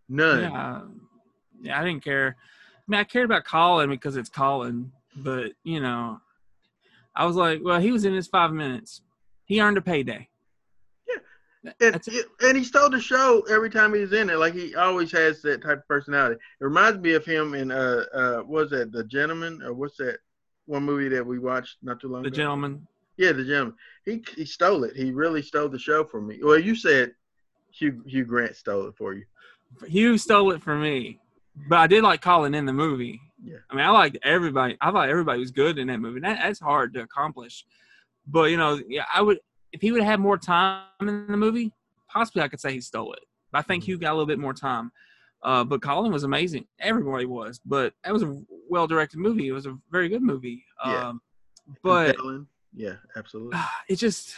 none. 0.09 0.41
Yeah, 0.41 0.81
yeah. 1.61 1.81
I 1.81 1.83
didn't 1.83 2.03
care. 2.03 2.35
I 2.37 2.83
mean, 2.87 2.99
I 2.99 3.03
cared 3.03 3.25
about 3.25 3.45
Colin 3.45 3.89
because 3.89 4.17
it's 4.17 4.29
Colin, 4.29 4.91
but 5.17 5.51
you 5.63 5.79
know, 5.79 6.19
I 7.15 7.25
was 7.25 7.35
like, 7.35 7.61
well, 7.63 7.79
he 7.79 7.91
was 7.91 8.05
in 8.05 8.13
his 8.13 8.27
five 8.27 8.51
minutes. 8.51 9.01
He 9.45 9.61
earned 9.61 9.77
a 9.77 9.81
payday. 9.81 10.27
And, 11.79 11.95
it. 12.07 12.25
and 12.41 12.57
he 12.57 12.63
stole 12.63 12.89
the 12.89 12.99
show 12.99 13.41
every 13.49 13.69
time 13.69 13.93
he's 13.93 14.13
in 14.13 14.29
it. 14.31 14.37
Like 14.37 14.55
he 14.55 14.73
always 14.75 15.11
has 15.11 15.43
that 15.43 15.61
type 15.61 15.79
of 15.79 15.87
personality. 15.87 16.35
It 16.59 16.63
reminds 16.63 16.99
me 16.99 17.13
of 17.13 17.23
him 17.23 17.53
in 17.53 17.71
uh 17.71 18.03
uh 18.13 18.37
what 18.37 18.63
was 18.63 18.69
that 18.71 18.91
The 18.91 19.03
Gentleman 19.03 19.61
or 19.61 19.73
what's 19.73 19.97
that 19.97 20.17
one 20.65 20.83
movie 20.83 21.09
that 21.09 21.25
we 21.25 21.37
watched 21.37 21.77
not 21.83 21.99
too 21.99 22.07
long 22.07 22.23
The 22.23 22.29
ago? 22.29 22.33
The 22.33 22.41
Gentleman. 22.41 22.87
Yeah, 23.17 23.33
The 23.33 23.43
Gentleman. 23.43 23.75
He 24.05 24.23
he 24.35 24.45
stole 24.45 24.85
it. 24.85 24.95
He 24.95 25.11
really 25.11 25.43
stole 25.43 25.69
the 25.69 25.77
show 25.77 26.03
from 26.03 26.27
me. 26.27 26.39
Well, 26.41 26.57
you 26.57 26.75
said 26.75 27.11
Hugh 27.71 28.01
Hugh 28.07 28.25
Grant 28.25 28.55
stole 28.55 28.87
it 28.87 28.95
for 28.97 29.13
you. 29.13 29.25
Hugh 29.87 30.17
stole 30.17 30.51
it 30.53 30.63
from 30.63 30.81
me, 30.81 31.19
but 31.69 31.77
I 31.77 31.85
did 31.85 32.03
like 32.03 32.21
Colin 32.21 32.55
in 32.55 32.65
the 32.65 32.73
movie. 32.73 33.21
Yeah. 33.43 33.57
I 33.69 33.75
mean, 33.75 33.85
I 33.85 33.89
liked 33.89 34.17
everybody. 34.23 34.77
I 34.81 34.91
thought 34.91 35.09
everybody 35.09 35.39
was 35.39 35.51
good 35.51 35.77
in 35.79 35.87
that 35.87 35.99
movie. 35.99 36.19
That, 36.19 36.39
that's 36.41 36.59
hard 36.59 36.93
to 36.93 37.01
accomplish. 37.01 37.65
But 38.27 38.51
you 38.51 38.57
know, 38.57 38.79
yeah, 38.87 39.05
I 39.13 39.21
would 39.21 39.39
if 39.71 39.81
he 39.81 39.91
would 39.91 40.01
have 40.01 40.11
had 40.11 40.19
more 40.19 40.37
time 40.37 40.83
in 41.01 41.27
the 41.27 41.37
movie, 41.37 41.73
possibly 42.09 42.41
I 42.41 42.47
could 42.47 42.59
say 42.59 42.73
he 42.73 42.81
stole 42.81 43.13
it. 43.13 43.23
But 43.51 43.59
I 43.59 43.61
think 43.63 43.83
Mhm. 43.83 43.87
Hugh 43.87 43.97
got 43.97 44.11
a 44.11 44.15
little 44.15 44.25
bit 44.27 44.39
more 44.39 44.53
time. 44.53 44.91
Uh, 45.43 45.63
but 45.63 45.81
Colin 45.81 46.11
was 46.11 46.23
amazing. 46.23 46.67
Everybody 46.79 47.25
was. 47.25 47.59
But 47.65 47.93
that 48.03 48.13
was 48.13 48.21
a 48.23 48.41
well 48.69 48.85
directed 48.85 49.17
movie. 49.19 49.47
It 49.47 49.53
was 49.53 49.65
a 49.65 49.77
very 49.89 50.07
good 50.07 50.21
movie. 50.21 50.63
Yeah. 50.85 51.07
Um, 51.09 51.21
but 51.81 52.15
yeah, 52.73 52.95
absolutely. 53.15 53.57
it 53.89 53.95
just 53.95 54.35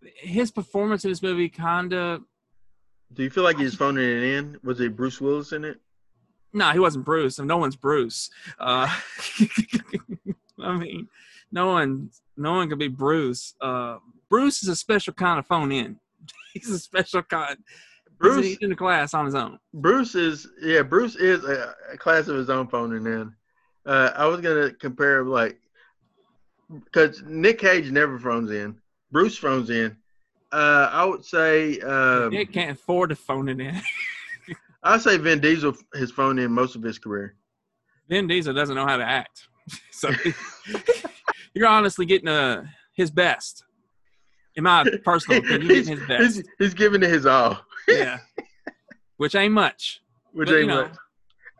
his 0.00 0.50
performance 0.50 1.04
in 1.04 1.10
this 1.10 1.22
movie 1.22 1.48
kind 1.48 1.94
of 1.94 2.22
Do 3.12 3.22
you 3.22 3.30
feel 3.30 3.44
like 3.44 3.58
he's 3.58 3.74
phoning 3.74 4.04
it 4.04 4.22
in? 4.22 4.58
Was 4.64 4.80
it 4.80 4.96
Bruce 4.96 5.20
Willis 5.20 5.52
in 5.52 5.64
it? 5.64 5.80
No, 6.52 6.70
he 6.70 6.78
wasn't 6.78 7.04
Bruce, 7.04 7.38
and 7.38 7.48
no 7.48 7.56
one's 7.56 7.76
Bruce. 7.76 8.30
Uh, 8.58 8.88
I 10.60 10.76
mean, 10.76 11.08
no 11.50 11.68
one, 11.68 12.10
no 12.36 12.52
one 12.52 12.68
can 12.68 12.78
be 12.78 12.88
Bruce. 12.88 13.54
Uh, 13.60 13.98
Bruce 14.28 14.62
is 14.62 14.68
a 14.68 14.76
special 14.76 15.12
kind 15.12 15.38
of 15.38 15.46
phone 15.46 15.72
in. 15.72 15.98
He's 16.54 16.70
a 16.70 16.78
special 16.78 17.22
kind. 17.22 17.58
Bruce 18.18 18.44
He's 18.44 18.58
in 18.58 18.70
the 18.70 18.76
class 18.76 19.14
on 19.14 19.24
his 19.24 19.34
own. 19.34 19.58
Bruce 19.74 20.14
is 20.14 20.46
yeah, 20.62 20.82
Bruce 20.82 21.16
is 21.16 21.44
a, 21.44 21.74
a 21.92 21.98
class 21.98 22.28
of 22.28 22.36
his 22.36 22.50
own 22.50 22.68
phoning 22.68 23.04
in. 23.04 23.34
Uh, 23.84 24.10
I 24.14 24.26
was 24.26 24.40
gonna 24.40 24.72
compare 24.72 25.24
like 25.24 25.58
because 26.84 27.22
Nick 27.26 27.58
Cage 27.58 27.90
never 27.90 28.18
phones 28.18 28.50
in. 28.50 28.76
Bruce 29.10 29.36
phones 29.36 29.70
in. 29.70 29.96
Uh, 30.52 30.88
I 30.92 31.04
would 31.04 31.24
say 31.24 31.80
um, 31.80 32.30
Nick 32.30 32.52
can't 32.52 32.78
afford 32.78 33.10
to 33.10 33.16
phone 33.16 33.48
it 33.48 33.58
in. 33.58 33.80
I 34.82 34.98
say 34.98 35.16
Vin 35.16 35.40
Diesel 35.40 35.74
has 35.94 36.10
phoned 36.10 36.40
in 36.40 36.52
most 36.52 36.74
of 36.74 36.82
his 36.82 36.98
career. 36.98 37.36
Vin 38.08 38.26
Diesel 38.26 38.52
doesn't 38.52 38.74
know 38.74 38.86
how 38.86 38.96
to 38.96 39.04
act, 39.04 39.48
so 39.90 40.10
you're 41.54 41.68
honestly 41.68 42.04
getting 42.06 42.28
uh, 42.28 42.64
his 42.94 43.10
best. 43.10 43.64
In 44.56 44.64
my 44.64 44.84
personal 45.04 45.38
opinion, 45.38 45.70
he's, 45.70 45.88
getting 45.88 45.98
his 45.98 46.08
best. 46.08 46.36
he's, 46.36 46.48
he's 46.58 46.74
giving 46.74 47.02
it 47.02 47.10
his 47.10 47.26
all, 47.26 47.60
yeah, 47.88 48.18
which 49.16 49.34
ain't 49.34 49.54
much. 49.54 50.02
which 50.32 50.48
But, 50.48 50.52
you 50.52 50.58
ain't 50.60 50.68
know, 50.68 50.82
much. 50.82 50.96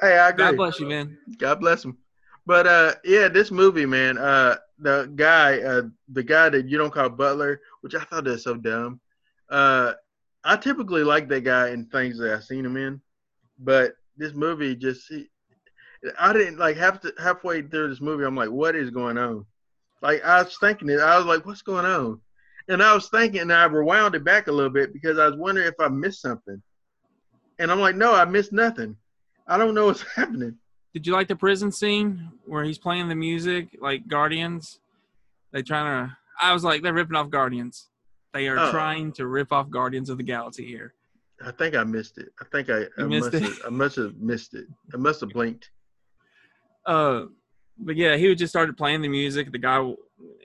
Hey, 0.01 0.19
I 0.19 0.31
agree. 0.31 0.45
God 0.45 0.57
bless 0.57 0.81
you, 0.81 0.89
Vin. 0.89 1.17
God 1.39 1.61
bless 1.61 1.85
him. 1.85 1.97
But 2.45 2.67
uh, 2.67 2.95
yeah, 3.05 3.29
this 3.29 3.51
movie, 3.51 3.87
man. 3.87 4.19
Uh, 4.19 4.57
the 4.79 5.11
guy, 5.15 5.61
uh, 5.61 5.83
the 6.09 6.25
guy 6.25 6.49
that 6.49 6.69
you 6.69 6.77
don't 6.77 6.93
call 6.93 7.09
Butler, 7.09 7.61
which 7.83 7.95
I 7.95 8.03
thought 8.03 8.25
that's 8.25 8.43
so 8.43 8.57
dumb. 8.57 9.01
Uh, 9.49 9.93
I 10.45 10.57
typically 10.57 11.05
like 11.05 11.29
that 11.29 11.45
guy 11.45 11.71
in 11.71 11.87
things 11.87 12.19
that 12.19 12.35
I've 12.35 12.45
seen 12.45 12.67
him 12.67 12.77
in, 12.77 13.01
but 13.59 13.93
this 14.17 14.35
movie 14.35 14.75
just, 14.77 15.11
I 16.19 16.33
didn't 16.33 16.59
like 16.59 16.77
half 16.77 17.01
to, 17.03 17.13
halfway 17.19 17.63
through 17.63 17.89
this 17.89 18.01
movie. 18.01 18.25
I'm 18.25 18.37
like, 18.37 18.51
what 18.51 18.75
is 18.77 18.91
going 18.91 19.19
on? 19.19 19.47
Like 20.01 20.25
I 20.25 20.43
was 20.43 20.57
thinking 20.59 20.89
it. 20.91 21.01
I 21.01 21.17
was 21.17 21.27
like, 21.27 21.47
what's 21.47 21.63
going 21.63 21.87
on? 21.87 22.21
And 22.69 22.83
I 22.83 22.95
was 22.95 23.09
thinking, 23.09 23.41
and 23.41 23.53
I 23.53 23.65
rewound 23.65 24.15
it 24.15 24.25
back 24.25 24.47
a 24.47 24.53
little 24.53 24.71
bit 24.71 24.93
because 24.93 25.19
I 25.19 25.27
was 25.27 25.37
wondering 25.37 25.67
if 25.69 25.75
I 25.81 25.89
missed 25.89 26.23
something. 26.23 26.63
And 27.59 27.71
I'm 27.71 27.81
like, 27.81 27.97
no, 27.97 28.15
I 28.15 28.25
missed 28.25 28.53
nothing. 28.53 28.97
I 29.47 29.59
don't 29.59 29.75
know 29.75 29.87
what's 29.87 30.03
happening. 30.17 30.57
Did 30.95 31.07
you 31.07 31.13
like 31.13 31.29
the 31.29 31.37
prison 31.37 31.73
scene 31.73 32.31
where 32.47 32.65
he's 32.65 32.79
playing 32.79 33.09
the 33.09 33.15
music 33.15 33.77
like 33.81 34.07
Guardians? 34.09 34.79
They 35.53 35.63
trying 35.63 36.07
to. 36.09 36.17
I 36.41 36.53
was 36.53 36.65
like, 36.65 36.83
they're 36.83 36.93
ripping 36.93 37.17
off 37.17 37.31
Guardians. 37.31 37.89
They 38.33 38.49
are 38.49 38.59
Oh. 38.59 38.71
trying 38.71 39.13
to 39.15 39.27
rip 39.27 39.53
off 39.53 39.71
Guardians 39.71 40.09
of 40.11 40.17
the 40.19 40.23
Galaxy 40.25 40.67
here. 40.67 40.95
I 41.45 41.51
think 41.51 41.75
I 41.75 41.85
missed 41.85 42.19
it. 42.19 42.29
I 42.41 42.45
think 42.45 42.71
I, 42.71 42.85
I 42.99 43.05
must 43.05 43.33
have, 43.33 43.59
I 43.67 43.71
must 43.71 43.97
have 43.97 44.17
missed 44.17 44.55
it. 44.55 44.67
I 44.93 44.97
must 44.97 45.21
have 45.21 45.31
blinked. 45.31 45.71
Uh, 46.87 47.25
but 47.79 47.97
yeah, 47.97 48.17
he 48.17 48.35
just 48.35 48.53
started 48.53 48.77
playing 48.77 49.03
the 49.03 49.09
music. 49.09 49.51
The 49.51 49.59
guy 49.59 49.79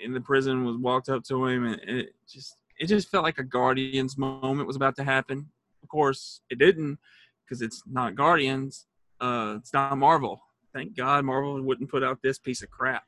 in 0.03 0.13
the 0.13 0.21
prison 0.21 0.65
was 0.65 0.77
walked 0.77 1.09
up 1.09 1.23
to 1.25 1.45
him, 1.45 1.65
and 1.65 1.81
it 1.81 2.15
just 2.27 2.57
it 2.79 2.87
just 2.87 3.09
felt 3.09 3.23
like 3.23 3.39
a 3.39 3.43
Guardians 3.43 4.17
moment 4.17 4.67
was 4.67 4.75
about 4.75 4.95
to 4.97 5.03
happen. 5.03 5.49
Of 5.83 5.89
course, 5.89 6.41
it 6.49 6.59
didn't 6.59 6.99
because 7.43 7.61
it's 7.61 7.83
not 7.85 8.15
Guardians. 8.15 8.87
Uh, 9.19 9.55
it's 9.57 9.73
not 9.73 9.97
Marvel. 9.97 10.41
Thank 10.73 10.95
God 10.95 11.25
Marvel 11.25 11.61
wouldn't 11.61 11.89
put 11.89 12.03
out 12.03 12.19
this 12.21 12.37
piece 12.37 12.61
of 12.61 12.69
crap. 12.69 13.03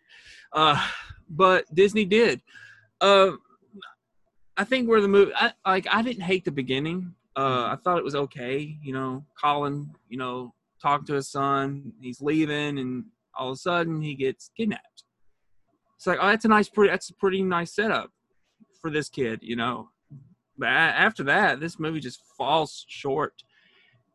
Uh, 0.54 0.84
but 1.30 1.66
Disney 1.74 2.06
did. 2.06 2.42
Uh, 3.00 3.32
I 4.58 4.64
think 4.64 4.90
where 4.90 5.02
the 5.02 5.08
movie, 5.08 5.32
I, 5.36 5.54
like, 5.66 5.88
I 5.90 6.02
didn't 6.02 6.24
hate 6.24 6.46
the 6.46 6.52
beginning. 6.52 7.14
Uh, 7.40 7.70
I 7.72 7.78
thought 7.82 7.98
it 7.98 8.04
was 8.04 8.16
okay. 8.16 8.78
You 8.84 8.92
know, 8.92 9.24
Colin, 9.42 9.92
you 10.10 10.18
know, 10.18 10.54
talking 10.82 11.06
to 11.08 11.14
his 11.14 11.32
son, 11.32 11.94
he's 12.02 12.22
leaving, 12.22 12.78
and 12.80 13.06
all 13.34 13.52
of 13.52 13.54
a 13.54 13.58
sudden 13.58 14.02
he 14.02 14.14
gets 14.14 14.52
kidnapped. 14.58 15.04
It's 15.96 16.06
like, 16.06 16.20
oh, 16.22 16.28
that's 16.28 16.44
a 16.44 16.50
nice, 16.50 16.68
pretty, 16.68 16.92
that's 16.92 17.10
a 17.10 17.14
pretty 17.14 17.42
nice 17.42 17.74
setup 17.74 18.12
for 18.82 18.92
this 18.92 19.08
kid, 19.08 19.40
you 19.42 19.56
know. 19.56 19.90
But 20.58 20.68
after 20.68 21.24
that, 21.24 21.62
this 21.62 21.80
movie 21.80 22.02
just 22.02 22.22
falls 22.38 22.86
short. 22.90 23.36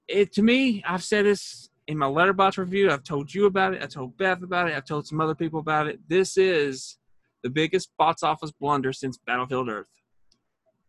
It 0.06 0.34
to 0.34 0.42
me, 0.42 0.84
I've 0.86 1.02
said 1.02 1.24
this 1.24 1.70
in 1.86 1.96
my 1.96 2.06
Letterboxd 2.06 2.58
review. 2.58 2.90
I've 2.90 3.04
told 3.04 3.32
you 3.32 3.46
about 3.46 3.72
it. 3.72 3.82
I 3.82 3.86
told 3.86 4.18
Beth 4.18 4.42
about 4.42 4.68
it. 4.68 4.76
I've 4.76 4.84
told 4.84 5.06
some 5.06 5.22
other 5.22 5.34
people 5.34 5.60
about 5.60 5.86
it. 5.86 5.98
This 6.08 6.36
is 6.36 6.98
the 7.42 7.48
biggest 7.48 7.88
box 7.96 8.22
office 8.22 8.52
blunder 8.52 8.92
since 8.92 9.16
Battlefield 9.16 9.70
Earth. 9.70 10.02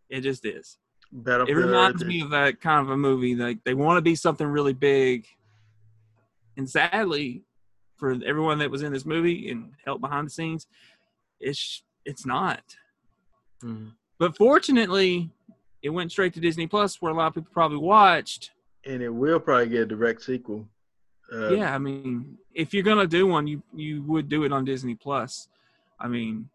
It 0.10 0.20
just 0.22 0.46
is. 0.46 0.80
It 1.50 1.54
reminds 1.56 2.04
me 2.04 2.22
of 2.22 2.30
that 2.32 2.60
kind 2.62 2.82
of 2.86 2.90
a 2.92 2.98
movie. 2.98 3.36
Like 3.36 3.64
they 3.64 3.74
want 3.74 3.98
to 3.98 4.02
be 4.02 4.16
something 4.16 4.46
really 4.48 4.74
big, 4.74 5.26
and 6.58 6.70
sadly, 6.70 7.44
for 7.98 8.12
everyone 8.26 8.60
that 8.60 8.70
was 8.72 8.82
in 8.84 8.92
this 8.92 9.06
movie 9.06 9.50
and 9.50 9.72
helped 9.86 10.02
behind 10.02 10.28
the 10.28 10.32
scenes, 10.32 10.68
it's 11.40 11.84
it's 12.06 12.26
not. 12.26 12.64
Mhm. 13.64 13.92
But 14.20 14.38
fortunately, 14.38 15.32
it 15.82 15.90
went 15.90 16.12
straight 16.12 16.34
to 16.34 16.40
Disney 16.40 16.68
Plus, 16.68 17.02
where 17.02 17.12
a 17.12 17.16
lot 17.16 17.28
of 17.28 17.34
people 17.36 17.52
probably 17.54 17.78
watched. 17.78 18.52
and 18.88 19.02
it 19.02 19.10
will 19.10 19.40
probably 19.40 19.68
get 19.68 19.82
a 19.82 19.86
direct 19.88 20.22
sequel. 20.22 20.68
Uh, 21.34 21.50
yeah, 21.50 21.74
I 21.74 21.80
mean, 21.80 22.38
if 22.54 22.72
you're 22.74 22.84
gonna 22.84 23.08
do 23.08 23.26
one, 23.26 23.48
you 23.48 23.64
you 23.74 24.04
would 24.04 24.30
do 24.30 24.44
it 24.44 24.52
on 24.54 24.64
Disney 24.66 24.94
Plus. 24.96 25.48
I 26.00 26.08
mean, 26.08 26.50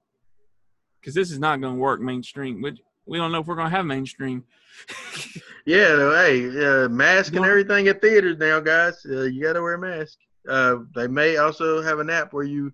because 1.01 1.15
this 1.15 1.31
is 1.33 1.39
not 1.41 1.61
gonna 1.61 1.75
work 1.77 2.01
mainstream. 2.01 2.63
We 2.63 2.81
we 3.11 3.19
don't 3.19 3.33
know 3.33 3.41
if 3.41 3.47
we're 3.47 3.57
gonna 3.57 3.69
have 3.71 3.85
mainstream. 3.87 4.45
Yeah. 5.67 5.89
no, 5.97 6.15
Hey, 6.15 6.47
uh, 6.85 6.89
mask 6.89 7.35
and 7.37 7.45
everything 7.45 7.87
at 7.89 8.01
theaters 8.01 8.39
now, 8.39 8.61
guys. 8.61 9.05
Uh, 9.05 9.23
you 9.25 9.43
got 9.43 9.53
to 9.53 9.63
wear 9.63 9.75
a 9.75 9.79
mask. 9.79 10.17
Uh, 10.49 10.77
they 10.95 11.07
may 11.07 11.37
also 11.37 11.83
have 11.83 11.99
an 11.99 12.09
app 12.09 12.33
where 12.33 12.45
you 12.45 12.73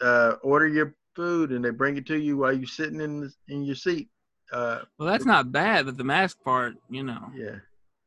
uh, 0.00 0.32
order 0.42 0.66
your 0.66 0.94
food 1.14 1.52
and 1.52 1.62
they 1.64 1.70
bring 1.70 1.96
it 1.98 2.06
to 2.06 2.18
you 2.18 2.38
while 2.38 2.52
you're 2.54 2.66
sitting 2.66 3.00
in 3.02 3.20
the, 3.20 3.32
in 3.48 3.62
your 3.64 3.74
seat. 3.76 4.08
Uh, 4.50 4.80
Well, 4.98 5.08
that's 5.08 5.26
not 5.26 5.52
bad, 5.52 5.84
but 5.86 5.98
the 5.98 6.04
mask 6.04 6.42
part, 6.42 6.74
you 6.88 7.02
know, 7.02 7.30
yeah. 7.36 7.56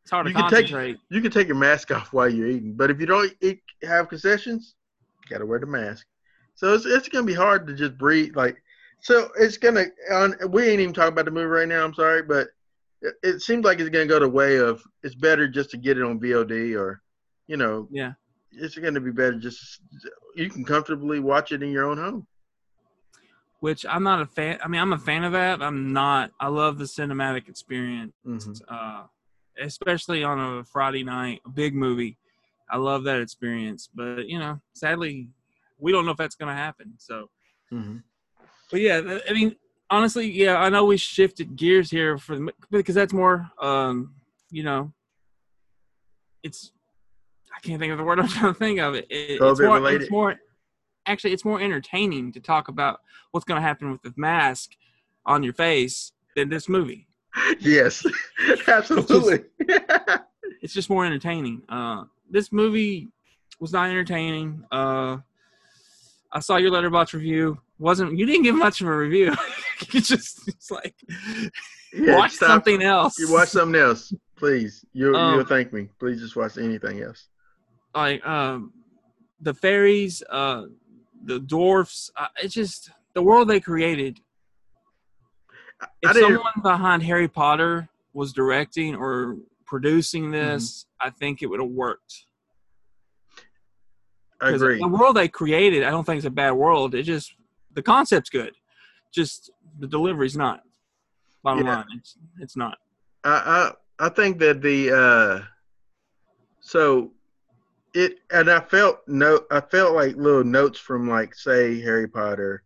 it's 0.01 0.09
hard 0.11 0.25
to 0.25 0.31
You 0.31 0.35
can 0.35 0.43
take- 0.49 0.51
concentrate. 0.67 0.97
You 1.09 1.21
can 1.21 1.31
take 1.31 1.47
your 1.47 1.55
mask 1.57 1.91
off 1.95 2.11
while 2.11 2.27
you're 2.29 2.47
eating, 2.49 2.73
but 2.73 2.89
if 2.89 2.99
you 2.99 3.05
don't 3.05 3.31
eat, 3.41 3.61
have 3.83 4.09
concessions, 4.09 4.73
you 5.23 5.29
got 5.29 5.39
to 5.39 5.45
wear 5.45 5.59
the 5.59 5.67
mask. 5.67 6.07
So 6.55 6.73
it's 6.73 6.85
it's 6.85 7.07
gonna 7.07 7.25
be 7.27 7.33
hard 7.35 7.67
to 7.67 7.73
just 7.75 7.97
breathe. 7.97 8.35
Like, 8.35 8.61
so 9.01 9.29
it's 9.39 9.57
gonna. 9.57 9.85
On, 10.11 10.35
we 10.49 10.67
ain't 10.69 10.81
even 10.81 10.93
talking 10.93 11.13
about 11.13 11.25
the 11.25 11.31
movie 11.31 11.45
right 11.45 11.67
now. 11.67 11.83
I'm 11.83 11.93
sorry, 11.93 12.23
but 12.23 12.47
it, 13.01 13.15
it 13.23 13.41
seems 13.41 13.63
like 13.65 13.79
it's 13.79 13.89
gonna 13.89 14.05
go 14.05 14.19
the 14.19 14.27
way 14.29 14.57
of 14.57 14.81
it's 15.03 15.15
better 15.15 15.47
just 15.47 15.69
to 15.71 15.77
get 15.77 15.97
it 15.97 16.03
on 16.03 16.19
VOD 16.19 16.77
or, 16.77 17.01
you 17.47 17.57
know, 17.57 17.87
Yeah. 17.91 18.13
it's 18.51 18.77
gonna 18.77 18.99
be 18.99 19.11
better 19.11 19.37
just 19.39 19.81
you 20.35 20.49
can 20.49 20.63
comfortably 20.65 21.19
watch 21.19 21.51
it 21.51 21.63
in 21.63 21.71
your 21.71 21.85
own 21.85 21.97
home. 21.97 22.27
Which 23.61 23.85
I'm 23.85 24.03
not 24.03 24.21
a 24.21 24.25
fan. 24.25 24.59
I 24.63 24.67
mean, 24.69 24.79
I'm 24.79 24.93
a 24.93 24.97
fan 24.97 25.23
of 25.23 25.33
that. 25.33 25.61
I'm 25.61 25.91
not. 25.91 26.31
I 26.39 26.47
love 26.47 26.77
the 26.77 26.85
cinematic 26.85 27.49
experience, 27.49 28.13
Mhm. 28.25 28.61
uh, 28.69 29.03
especially 29.59 30.23
on 30.23 30.39
a 30.39 30.63
Friday 30.63 31.03
night, 31.03 31.41
a 31.45 31.49
big 31.49 31.75
movie. 31.75 32.17
I 32.69 32.77
love 32.77 33.03
that 33.03 33.19
experience. 33.19 33.89
But 33.93 34.27
you 34.29 34.39
know, 34.39 34.61
sadly, 34.73 35.29
we 35.77 35.91
don't 35.91 36.05
know 36.05 36.11
if 36.11 36.17
that's 36.17 36.35
going 36.35 36.49
to 36.49 36.55
happen. 36.55 36.93
So, 36.97 37.29
Mhm. 37.71 38.03
But 38.69 38.81
yeah, 38.81 39.19
I 39.29 39.33
mean, 39.33 39.55
honestly, 39.89 40.29
yeah, 40.29 40.57
I 40.57 40.69
know 40.69 40.85
we 40.85 40.97
shifted 40.97 41.55
gears 41.55 41.89
here 41.89 42.17
for 42.17 42.35
the, 42.35 42.51
because 42.71 42.95
that's 42.95 43.13
more, 43.13 43.49
um, 43.61 44.13
you 44.51 44.63
know, 44.63 44.91
it's. 46.43 46.71
I 47.55 47.59
can't 47.61 47.79
think 47.79 47.91
of 47.91 47.97
the 47.97 48.03
word 48.03 48.19
I'm 48.19 48.27
trying 48.27 48.53
to 48.53 48.59
think 48.59 48.79
of. 48.79 48.95
It, 48.95 49.07
it 49.09 49.39
it's 49.41 49.59
more. 49.59 49.91
It's 49.91 50.11
more. 50.11 50.35
Actually, 51.05 51.33
it's 51.33 51.45
more 51.45 51.59
entertaining 51.59 52.31
to 52.33 52.39
talk 52.39 52.67
about 52.67 52.99
what's 53.31 53.45
going 53.45 53.59
to 53.59 53.67
happen 53.67 53.91
with 53.91 54.01
the 54.03 54.13
mask 54.15 54.71
on 55.25 55.43
your 55.43 55.53
face 55.53 56.11
than 56.35 56.49
this 56.49 56.69
movie. 56.69 57.07
Yes, 57.59 58.05
absolutely. 58.67 59.45
It's 60.61 60.73
just 60.73 60.89
more 60.89 61.05
entertaining. 61.05 61.61
Uh, 61.69 62.05
this 62.29 62.51
movie 62.51 63.09
was 63.59 63.71
not 63.71 63.89
entertaining. 63.89 64.63
Uh, 64.71 65.17
I 66.31 66.39
saw 66.39 66.57
your 66.57 66.71
Letterboxd 66.71 67.13
review. 67.13 67.59
wasn't 67.79 68.17
You 68.17 68.25
didn't 68.25 68.43
give 68.43 68.55
much 68.55 68.81
of 68.81 68.87
a 68.87 68.95
review. 68.95 69.33
you 69.91 70.01
just 70.01 70.47
it's 70.47 70.69
like 70.71 70.95
Yeah, 71.93 72.17
watch 72.17 72.33
stop. 72.33 72.49
something 72.49 72.83
else. 72.83 73.17
You 73.17 73.31
watch 73.31 73.49
something 73.49 73.79
else, 73.79 74.13
please. 74.35 74.85
You 74.93 75.15
Um, 75.15 75.35
you'll 75.35 75.45
thank 75.45 75.73
me. 75.73 75.89
Please 75.99 76.19
just 76.19 76.35
watch 76.35 76.57
anything 76.57 77.01
else. 77.01 77.27
like 77.95 78.25
um, 78.27 78.73
the 79.41 79.53
fairies, 79.53 80.21
uh, 80.29 80.63
the 81.23 81.39
dwarfs. 81.39 82.11
Uh, 82.15 82.27
it's 82.43 82.53
just 82.53 82.91
the 83.15 83.21
world 83.23 83.47
they 83.47 83.59
created. 83.59 84.19
If 86.01 86.15
someone 86.17 86.43
behind 86.61 87.03
Harry 87.03 87.27
Potter 87.27 87.87
was 88.13 88.33
directing 88.33 88.95
or 88.95 89.37
producing 89.65 90.29
this, 90.31 90.85
I 90.99 91.09
think 91.09 91.41
it 91.41 91.47
would 91.47 91.59
have 91.61 91.69
worked. 91.69 92.25
I 94.41 94.51
agree. 94.51 94.79
The 94.79 94.87
world 94.87 95.15
they 95.15 95.27
created, 95.27 95.83
I 95.83 95.91
don't 95.91 96.05
think 96.05 96.17
it's 96.17 96.25
a 96.25 96.29
bad 96.31 96.51
world. 96.51 96.95
It 96.95 97.03
just 97.03 97.33
the 97.73 97.81
concept's 97.81 98.29
good, 98.29 98.53
just 99.11 99.51
the 99.79 99.87
delivery's 99.87 100.37
not. 100.37 100.61
Bottom 101.43 101.65
Yeah. 101.65 101.75
line, 101.77 101.85
it's 101.97 102.17
it's 102.39 102.55
not. 102.57 102.77
I 103.23 103.73
I 103.99 104.05
I 104.07 104.09
think 104.09 104.39
that 104.39 104.61
the 104.61 104.91
uh 104.91 105.45
so 106.61 107.11
it 107.93 108.19
and 108.31 108.49
I 108.49 108.59
felt 108.59 108.99
no 109.07 109.41
I 109.51 109.61
felt 109.61 109.93
like 109.95 110.15
little 110.15 110.43
notes 110.43 110.79
from 110.79 111.09
like 111.09 111.33
say 111.35 111.81
Harry 111.81 112.07
Potter 112.07 112.63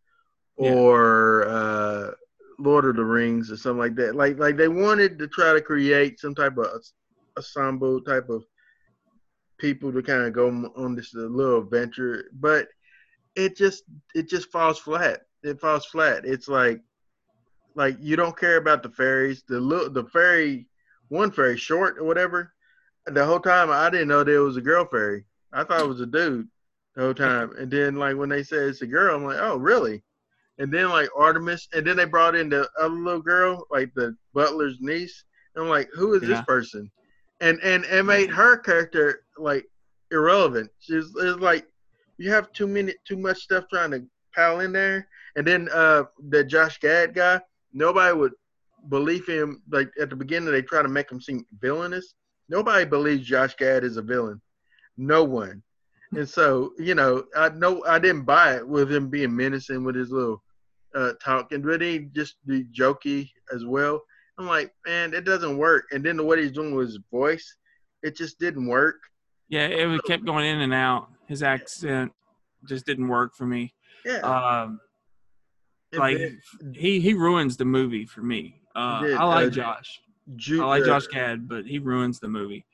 Yeah. 0.57 0.73
or 0.73 1.45
uh 1.47 2.11
Lord 2.59 2.85
of 2.85 2.95
the 2.95 3.03
Rings 3.05 3.51
or 3.51 3.57
something 3.57 3.79
like 3.79 3.95
that. 3.95 4.15
Like 4.15 4.37
like 4.37 4.57
they 4.57 4.67
wanted 4.67 5.17
to 5.19 5.27
try 5.27 5.53
to 5.53 5.61
create 5.61 6.19
some 6.19 6.35
type 6.35 6.57
of 6.57 6.65
a 6.65 6.79
ensemble 7.37 8.01
type 8.01 8.29
of 8.29 8.43
people 9.63 9.93
to 9.93 10.03
kind 10.03 10.23
of 10.23 10.33
go 10.33 10.49
on 10.75 10.93
this 10.93 11.13
little 11.13 11.59
adventure, 11.61 12.25
but 12.33 12.67
it 13.33 13.55
just 13.55 13.83
it 14.13 14.27
just 14.27 14.51
falls 14.51 14.77
flat. 14.77 15.21
It 15.41 15.61
falls 15.61 15.85
flat. 15.85 16.25
It's 16.25 16.49
like 16.49 16.81
like 17.73 17.95
you 18.01 18.17
don't 18.17 18.37
care 18.37 18.57
about 18.57 18.83
the 18.83 18.89
fairies. 18.89 19.41
The 19.47 19.61
little 19.61 19.89
the 19.89 20.03
fairy 20.09 20.67
one 21.07 21.31
fairy 21.31 21.55
short 21.57 21.97
or 21.97 22.03
whatever. 22.03 22.53
The 23.05 23.25
whole 23.25 23.39
time 23.39 23.71
I 23.71 23.89
didn't 23.89 24.09
know 24.09 24.25
there 24.25 24.41
was 24.41 24.57
a 24.57 24.61
girl 24.61 24.85
fairy. 24.85 25.23
I 25.53 25.63
thought 25.63 25.79
it 25.81 25.87
was 25.87 26.01
a 26.01 26.05
dude 26.05 26.49
the 26.95 27.03
whole 27.03 27.13
time. 27.13 27.53
And 27.57 27.71
then 27.71 27.95
like 27.95 28.17
when 28.17 28.27
they 28.29 28.43
said 28.43 28.67
it's 28.67 28.81
a 28.81 28.85
girl, 28.87 29.15
I'm 29.15 29.23
like, 29.23 29.39
oh 29.39 29.55
really? 29.55 30.03
And 30.57 30.73
then 30.73 30.89
like 30.89 31.07
Artemis, 31.17 31.69
and 31.73 31.87
then 31.87 31.95
they 31.95 32.05
brought 32.05 32.35
in 32.35 32.49
the 32.49 32.69
other 32.77 32.93
little 32.93 33.21
girl, 33.21 33.65
like 33.71 33.93
the 33.95 34.13
butler's 34.33 34.77
niece. 34.81 35.23
And 35.55 35.63
I'm 35.63 35.69
like, 35.69 35.87
who 35.95 36.15
is 36.15 36.21
Yeah. 36.23 36.35
this 36.35 36.41
person? 36.45 36.91
And 37.41 37.59
and 37.61 37.85
it 37.85 38.03
made 38.03 38.29
her 38.29 38.57
character 38.57 39.23
like 39.37 39.67
irrelevant. 40.11 40.69
She's 40.79 41.11
it's 41.17 41.39
like 41.39 41.67
you 42.17 42.31
have 42.31 42.51
too 42.53 42.67
many 42.67 42.93
too 43.05 43.17
much 43.17 43.39
stuff 43.39 43.65
trying 43.71 43.91
to 43.91 44.05
pile 44.35 44.61
in 44.61 44.71
there. 44.71 45.07
And 45.35 45.45
then 45.45 45.69
uh 45.73 46.03
the 46.29 46.43
Josh 46.43 46.79
Gad 46.79 47.13
guy, 47.13 47.41
nobody 47.73 48.15
would 48.15 48.33
believe 48.89 49.27
him. 49.27 49.61
Like 49.69 49.91
at 49.99 50.09
the 50.09 50.15
beginning, 50.15 50.51
they 50.51 50.61
try 50.61 50.81
to 50.81 50.87
make 50.87 51.11
him 51.11 51.21
seem 51.21 51.45
villainous. 51.59 52.13
Nobody 52.49 52.85
believes 52.85 53.27
Josh 53.27 53.55
Gad 53.55 53.83
is 53.83 53.97
a 53.97 54.01
villain. 54.01 54.41
No 54.97 55.23
one. 55.23 55.63
And 56.15 56.29
so, 56.29 56.73
you 56.77 56.93
know, 56.93 57.23
I 57.35 57.49
know 57.49 57.83
I 57.87 57.97
didn't 57.97 58.25
buy 58.25 58.57
it 58.57 58.67
with 58.67 58.91
him 58.91 59.09
being 59.09 59.35
menacing 59.35 59.83
with 59.83 59.95
his 59.95 60.11
little 60.11 60.43
uh, 60.93 61.13
talking, 61.23 61.61
but 61.61 61.81
he 61.81 62.09
just 62.13 62.35
be 62.45 62.65
jokey 62.65 63.31
as 63.51 63.65
well. 63.65 64.03
I'm 64.37 64.47
like, 64.47 64.73
man, 64.87 65.13
it 65.13 65.25
doesn't 65.25 65.57
work. 65.57 65.85
And 65.91 66.03
then 66.03 66.17
the 66.17 66.23
what 66.23 66.39
he's 66.39 66.51
doing 66.51 66.73
with 66.73 66.87
his 66.87 66.99
voice, 67.11 67.55
it 68.01 68.15
just 68.15 68.39
didn't 68.39 68.67
work. 68.67 68.95
Yeah, 69.49 69.67
it 69.67 69.85
was- 69.85 70.01
kept 70.01 70.25
going 70.25 70.45
in 70.45 70.61
and 70.61 70.73
out. 70.73 71.09
His 71.27 71.43
accent 71.43 72.11
just 72.67 72.85
didn't 72.85 73.07
work 73.07 73.35
for 73.35 73.45
me. 73.45 73.73
Yeah, 74.05 74.17
Um, 74.19 74.79
like 75.93 76.17
he 76.73 76.99
he 76.99 77.13
ruins 77.13 77.55
the 77.55 77.65
movie 77.65 78.05
for 78.05 78.21
me. 78.21 78.59
Uh, 78.75 79.01
did, 79.03 79.15
I 79.15 79.23
like 79.23 79.47
uh, 79.47 79.49
Josh. 79.51 80.01
Ju- 80.35 80.63
I 80.63 80.65
like 80.65 80.83
uh, 80.83 80.87
Josh 80.87 81.07
Gad, 81.07 81.47
but 81.47 81.65
he 81.65 81.77
ruins 81.79 82.19
the 82.19 82.27
movie. 82.27 82.65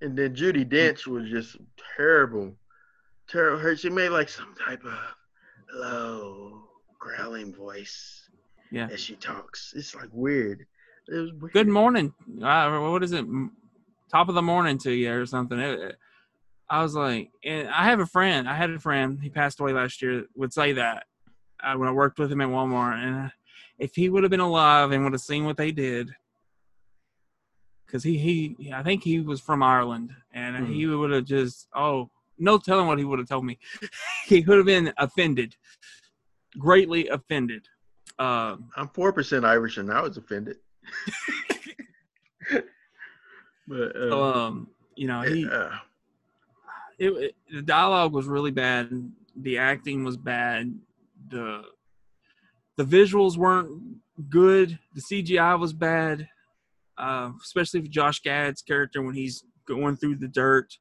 And 0.00 0.18
then 0.18 0.34
Judi 0.34 0.68
Dench 0.68 1.06
was 1.06 1.30
just 1.30 1.56
terrible. 1.96 2.54
Terrible. 3.28 3.58
Her 3.60 3.76
she 3.76 3.88
made 3.88 4.08
like 4.10 4.28
some 4.28 4.54
type 4.62 4.84
of 4.84 4.98
low 5.72 6.64
growling 6.98 7.54
voice 7.54 8.28
Yeah. 8.70 8.88
as 8.92 9.00
she 9.00 9.14
talks. 9.16 9.72
It's 9.76 9.94
like 9.94 10.08
weird. 10.12 10.66
It 11.08 11.14
was 11.16 11.32
weird. 11.32 11.52
Good 11.52 11.68
morning. 11.68 12.14
Uh, 12.42 12.78
what 12.80 13.02
is 13.02 13.12
it? 13.12 13.24
Top 14.10 14.28
of 14.28 14.34
the 14.34 14.42
morning 14.42 14.78
to 14.78 14.92
you 14.92 15.12
or 15.12 15.26
something. 15.26 15.58
It- 15.58 15.80
it- 15.80 15.98
I 16.68 16.82
was 16.82 16.94
like, 16.94 17.30
and 17.44 17.68
I 17.68 17.84
have 17.84 18.00
a 18.00 18.06
friend. 18.06 18.48
I 18.48 18.54
had 18.56 18.70
a 18.70 18.78
friend. 18.78 19.18
He 19.22 19.28
passed 19.28 19.60
away 19.60 19.74
last 19.74 20.00
year. 20.00 20.24
Would 20.36 20.54
say 20.54 20.72
that 20.72 21.06
uh, 21.62 21.74
when 21.74 21.86
I 21.88 21.92
worked 21.92 22.18
with 22.18 22.32
him 22.32 22.40
at 22.40 22.48
Walmart, 22.48 22.94
and 22.94 23.26
uh, 23.26 23.28
if 23.78 23.94
he 23.94 24.08
would 24.08 24.22
have 24.22 24.30
been 24.30 24.40
alive 24.40 24.90
and 24.90 25.04
would 25.04 25.12
have 25.12 25.20
seen 25.20 25.44
what 25.44 25.58
they 25.58 25.70
did, 25.70 26.14
because 27.84 28.02
he 28.02 28.16
he 28.16 28.72
I 28.72 28.82
think 28.82 29.02
he 29.02 29.20
was 29.20 29.38
from 29.38 29.62
Ireland, 29.62 30.14
and 30.32 30.66
he 30.66 30.86
would 30.86 31.10
have 31.10 31.26
just 31.26 31.68
oh 31.74 32.10
no 32.38 32.56
telling 32.56 32.86
what 32.86 32.98
he 32.98 33.04
would 33.04 33.18
have 33.18 33.28
told 33.28 33.44
me. 33.44 33.58
he 34.26 34.40
would 34.40 34.56
have 34.56 34.64
been 34.66 34.94
offended, 34.96 35.54
greatly 36.58 37.08
offended. 37.08 37.68
Um, 38.18 38.70
I'm 38.76 38.88
four 38.88 39.12
percent 39.12 39.44
Irish 39.44 39.76
and 39.76 39.92
I 39.92 40.00
was 40.00 40.16
offended. 40.16 40.56
but 43.68 43.96
uh, 43.96 44.10
so, 44.10 44.24
um, 44.24 44.68
you 44.96 45.06
know, 45.06 45.22
he 45.22 45.48
uh, 45.48 45.70
it, 46.98 47.10
it 47.10 47.34
the 47.52 47.62
dialogue 47.62 48.12
was 48.12 48.26
really 48.26 48.50
bad. 48.50 48.90
The 49.36 49.58
acting 49.58 50.04
was 50.04 50.16
bad. 50.16 50.74
The 51.28 51.62
the 52.76 52.84
visuals 52.84 53.36
weren't 53.36 53.98
good. 54.28 54.78
The 54.94 55.00
cgi 55.00 55.58
was 55.58 55.72
bad. 55.72 56.28
Uh, 56.98 57.32
especially 57.42 57.80
for 57.80 57.88
josh 57.88 58.20
gad's 58.20 58.62
character 58.62 59.02
when 59.02 59.14
he's 59.14 59.44
going 59.66 59.96
through 59.96 60.16
the 60.16 60.28
dirt. 60.28 60.76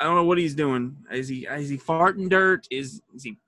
I 0.00 0.04
don't 0.04 0.14
know 0.16 0.24
what 0.24 0.38
he's 0.38 0.54
doing. 0.54 0.96
Is 1.12 1.28
he 1.28 1.46
is 1.46 1.68
he 1.68 1.78
farting 1.78 2.28
dirt? 2.28 2.66
Is 2.70 3.00
is 3.14 3.24
he 3.24 3.38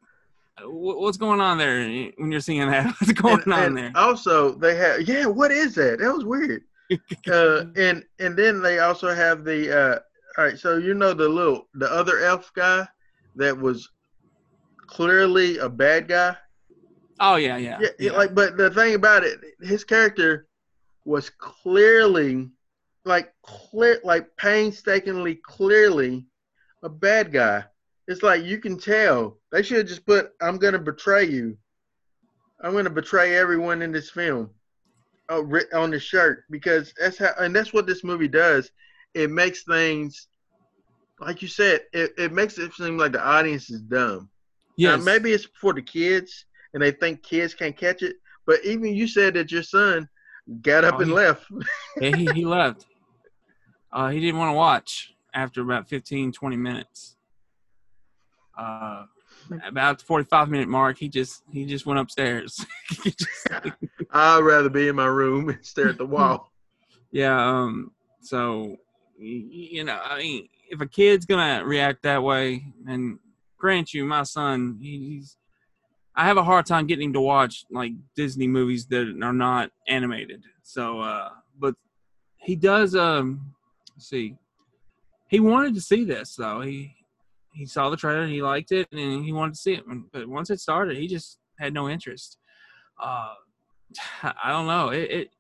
what's 0.64 1.16
going 1.16 1.40
on 1.40 1.58
there 1.58 1.78
when 2.18 2.30
you're 2.32 2.40
seeing 2.40 2.68
that 2.70 2.86
what's 3.00 3.12
going 3.12 3.42
and- 3.44 3.52
on 3.52 3.62
and 3.64 3.76
there 3.76 3.92
Also, 3.94 4.52
they 4.52 4.76
have 4.76 5.02
yeah. 5.02 5.26
What 5.26 5.50
is 5.50 5.74
that? 5.76 5.98
That 6.00 6.12
was 6.12 6.24
weird. 6.24 6.62
uh, 7.30 7.64
and 7.76 8.02
and 8.18 8.36
then 8.36 8.62
they 8.62 8.78
also 8.78 9.14
have 9.14 9.44
the 9.44 9.78
uh, 9.78 9.98
all 10.38 10.44
right. 10.44 10.58
So 10.58 10.78
you 10.78 10.94
know 10.94 11.12
the 11.14 11.28
little 11.28 11.68
the 11.74 11.90
other 11.92 12.20
elf 12.20 12.50
guy 12.54 12.86
that 13.36 13.56
was 13.56 13.88
clearly 14.86 15.58
a 15.58 15.68
bad 15.68 16.08
guy. 16.08 16.36
oh 17.20 17.36
yeah 17.36 17.56
yeah, 17.56 17.78
Yeah, 17.80 17.88
yeah, 17.98 18.12
like 18.12 18.34
but 18.34 18.56
the 18.56 18.70
thing 18.70 18.94
about 18.94 19.24
it, 19.24 19.38
his 19.60 19.84
character 19.84 20.46
was 21.04 21.30
clearly 21.30 22.48
like 23.04 23.32
clear 23.42 24.00
like 24.04 24.28
painstakingly 24.36 25.36
clearly 25.36 26.26
a 26.82 26.88
bad 26.88 27.32
guy. 27.32 27.64
It's 28.08 28.22
like 28.22 28.42
you 28.44 28.58
can 28.58 28.78
tell. 28.78 29.38
They 29.52 29.62
should 29.62 29.76
have 29.78 29.86
just 29.86 30.04
put 30.06 30.30
I'm 30.40 30.56
gonna 30.58 30.78
betray 30.78 31.24
you. 31.26 31.56
I'm 32.62 32.72
gonna 32.72 32.90
betray 32.90 33.36
everyone 33.36 33.82
in 33.82 33.92
this 33.92 34.10
film. 34.10 34.50
Oh, 35.28 35.46
on 35.74 35.90
the 35.90 36.00
shirt 36.00 36.44
because 36.50 36.92
that's 36.98 37.18
how 37.18 37.32
and 37.38 37.54
that's 37.54 37.74
what 37.74 37.86
this 37.86 38.02
movie 38.02 38.28
does. 38.28 38.70
It 39.14 39.30
makes 39.30 39.62
things 39.64 40.26
like 41.20 41.42
you 41.42 41.48
said, 41.48 41.82
it, 41.92 42.12
it 42.16 42.32
makes 42.32 42.58
it 42.58 42.72
seem 42.74 42.96
like 42.96 43.12
the 43.12 43.20
audience 43.24 43.70
is 43.70 43.82
dumb. 43.82 44.30
Yes. 44.76 45.04
maybe 45.04 45.32
it's 45.32 45.46
for 45.60 45.74
the 45.74 45.82
kids 45.82 46.46
and 46.72 46.82
they 46.82 46.92
think 46.92 47.22
kids 47.22 47.54
can't 47.54 47.76
catch 47.76 48.02
it. 48.02 48.16
But 48.46 48.64
even 48.64 48.94
you 48.94 49.06
said 49.06 49.34
that 49.34 49.50
your 49.52 49.64
son 49.64 50.08
got 50.62 50.84
up 50.84 50.94
Oh, 50.94 50.98
and 51.00 51.08
he- 51.08 51.14
left. 51.14 51.44
yeah, 52.00 52.16
he, 52.16 52.26
he 52.32 52.44
left. 52.46 52.86
Uh, 53.92 54.08
he 54.08 54.20
didn't 54.20 54.38
want 54.38 54.50
to 54.50 54.56
watch 54.56 55.14
after 55.34 55.60
about 55.60 55.88
15, 55.88 56.32
20 56.32 56.56
minutes. 56.56 57.16
Uh, 58.58 59.04
about 59.64 59.98
the 60.00 60.04
45 60.04 60.48
minute 60.48 60.68
mark, 60.68 60.98
he 60.98 61.08
just 61.08 61.42
he 61.50 61.64
just 61.64 61.86
went 61.86 62.00
upstairs. 62.00 62.64
Just- 63.02 63.48
I'd 64.10 64.40
rather 64.40 64.68
be 64.68 64.88
in 64.88 64.96
my 64.96 65.06
room 65.06 65.48
and 65.48 65.64
stare 65.64 65.88
at 65.90 65.98
the 65.98 66.06
wall. 66.06 66.52
yeah. 67.12 67.38
Um. 67.40 67.92
So, 68.20 68.76
you 69.18 69.84
know, 69.84 70.00
I 70.02 70.18
mean, 70.18 70.48
if 70.70 70.80
a 70.80 70.86
kid's 70.86 71.24
gonna 71.24 71.64
react 71.64 72.02
that 72.02 72.22
way, 72.22 72.64
and 72.86 73.18
grant 73.56 73.94
you, 73.94 74.04
my 74.04 74.24
son, 74.24 74.78
he's. 74.80 75.36
I 76.16 76.24
have 76.24 76.36
a 76.36 76.42
hard 76.42 76.66
time 76.66 76.88
getting 76.88 77.06
him 77.06 77.12
to 77.12 77.20
watch 77.20 77.64
like 77.70 77.92
Disney 78.16 78.48
movies 78.48 78.86
that 78.86 79.16
are 79.22 79.32
not 79.32 79.70
animated. 79.86 80.42
So, 80.62 81.00
uh, 81.00 81.30
but 81.58 81.76
he 82.36 82.56
does. 82.56 82.96
Um, 82.96 83.54
let's 83.94 84.08
see, 84.08 84.36
he 85.28 85.38
wanted 85.38 85.74
to 85.74 85.80
see 85.80 86.04
this 86.04 86.34
though. 86.34 86.60
He 86.62 86.96
he 87.52 87.66
saw 87.66 87.90
the 87.90 87.96
trailer, 87.96 88.22
and 88.22 88.32
he 88.32 88.42
liked 88.42 88.72
it, 88.72 88.88
and 88.92 89.24
he 89.24 89.32
wanted 89.32 89.54
to 89.54 89.61
see 89.61 89.74
it. 89.74 89.84
But 90.12 90.28
once 90.28 90.50
it 90.50 90.61
started, 90.61 90.96
he 90.96 91.08
just 91.08 91.38
had 91.58 91.74
no 91.74 91.88
interest. 91.88 92.38
Uh, 93.02 93.34
I 94.22 94.50
don't 94.50 94.66
know. 94.66 94.90
It, 94.90 95.11
it 95.11 95.30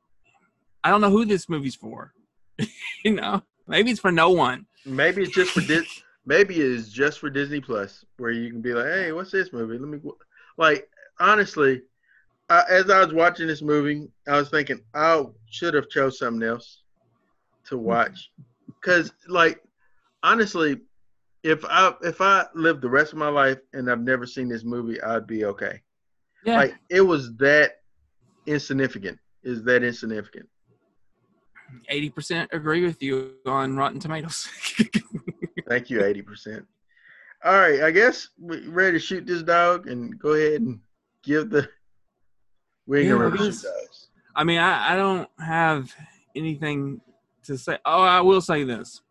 I 0.84 0.90
don't 0.90 1.00
know 1.00 1.10
who 1.10 1.24
this 1.24 1.48
movie's 1.48 1.74
for. 1.74 2.12
you 3.04 3.14
know, 3.14 3.42
maybe 3.66 3.90
it's 3.90 4.00
for 4.00 4.12
no 4.12 4.30
one. 4.30 4.66
Maybe 4.84 5.22
it's 5.22 5.34
just 5.34 5.52
for 5.52 5.60
Dis- 5.60 6.02
maybe 6.24 6.60
it's 6.60 6.88
just 6.88 7.18
for 7.18 7.30
Disney 7.30 7.60
Plus, 7.60 8.04
where 8.16 8.30
you 8.30 8.50
can 8.50 8.60
be 8.60 8.74
like, 8.74 8.86
"Hey, 8.86 9.12
what's 9.12 9.30
this 9.30 9.52
movie? 9.52 9.78
Let 9.78 9.88
me." 9.88 9.98
w-" 9.98 10.16
Like 10.56 10.88
honestly, 11.20 11.82
I, 12.48 12.64
as 12.68 12.90
I 12.90 13.04
was 13.04 13.12
watching 13.12 13.46
this 13.46 13.62
movie, 13.62 14.08
I 14.26 14.38
was 14.38 14.48
thinking 14.48 14.80
I 14.94 15.24
should 15.50 15.74
have 15.74 15.88
chose 15.88 16.18
something 16.18 16.48
else 16.48 16.82
to 17.66 17.76
watch, 17.76 18.30
because 18.66 19.12
like 19.28 19.60
honestly, 20.22 20.80
if 21.42 21.64
I 21.64 21.92
if 22.02 22.20
I 22.20 22.46
lived 22.54 22.82
the 22.82 22.88
rest 22.88 23.12
of 23.12 23.18
my 23.18 23.28
life 23.28 23.58
and 23.72 23.90
I've 23.90 24.00
never 24.00 24.26
seen 24.26 24.48
this 24.48 24.64
movie, 24.64 25.00
I'd 25.00 25.26
be 25.26 25.44
okay. 25.44 25.80
Yeah, 26.44 26.56
Like 26.56 26.74
it 26.90 27.00
was 27.00 27.34
that 27.36 27.76
insignificant. 28.46 29.18
Is 29.42 29.62
that 29.64 29.82
insignificant? 29.82 30.48
eighty 31.88 32.10
percent 32.10 32.48
agree 32.52 32.84
with 32.84 33.02
you 33.02 33.34
on 33.46 33.76
Rotten 33.76 34.00
Tomatoes. 34.00 34.48
Thank 35.68 35.90
you, 35.90 36.02
eighty 36.04 36.22
percent. 36.22 36.64
All 37.44 37.54
right, 37.54 37.82
I 37.82 37.90
guess 37.90 38.28
we 38.40 38.66
ready 38.66 38.92
to 38.92 38.98
shoot 38.98 39.26
this 39.26 39.42
dog 39.42 39.86
and 39.88 40.18
go 40.18 40.30
ahead 40.32 40.60
and 40.62 40.80
give 41.22 41.50
the. 41.50 41.68
We 42.86 43.00
ain't 43.00 43.08
Yeah, 43.08 43.14
gonna 43.14 43.36
shoot 43.36 43.62
dogs. 43.62 44.08
I 44.34 44.44
mean, 44.44 44.58
I, 44.58 44.94
I 44.94 44.96
don't 44.96 45.28
have 45.38 45.94
anything 46.34 47.00
to 47.44 47.56
say. 47.58 47.78
Oh, 47.84 48.02
I 48.02 48.20
will 48.22 48.40
say 48.40 48.64
this. 48.64 49.02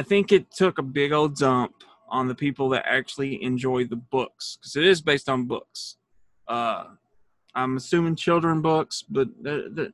I 0.00 0.02
think 0.02 0.32
it 0.32 0.50
took 0.50 0.78
a 0.78 0.82
big 0.82 1.12
old 1.12 1.36
dump 1.36 1.74
on 2.08 2.26
the 2.26 2.34
people 2.34 2.70
that 2.70 2.84
actually 2.86 3.42
enjoy 3.42 3.84
the 3.84 3.96
books 3.96 4.56
because 4.56 4.74
it 4.74 4.84
is 4.84 5.02
based 5.02 5.28
on 5.28 5.44
books. 5.44 5.96
Uh, 6.48 6.84
I'm 7.54 7.76
assuming 7.76 8.16
children 8.16 8.62
books, 8.62 9.04
but 9.06 9.28
the, 9.42 9.70
the, 9.74 9.92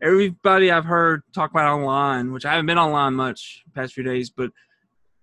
everybody 0.00 0.70
I've 0.70 0.84
heard 0.84 1.22
talk 1.34 1.50
about 1.50 1.66
online, 1.66 2.30
which 2.32 2.44
I 2.46 2.52
haven't 2.52 2.66
been 2.66 2.78
online 2.78 3.14
much 3.14 3.64
past 3.74 3.94
few 3.94 4.04
days, 4.04 4.30
but 4.30 4.52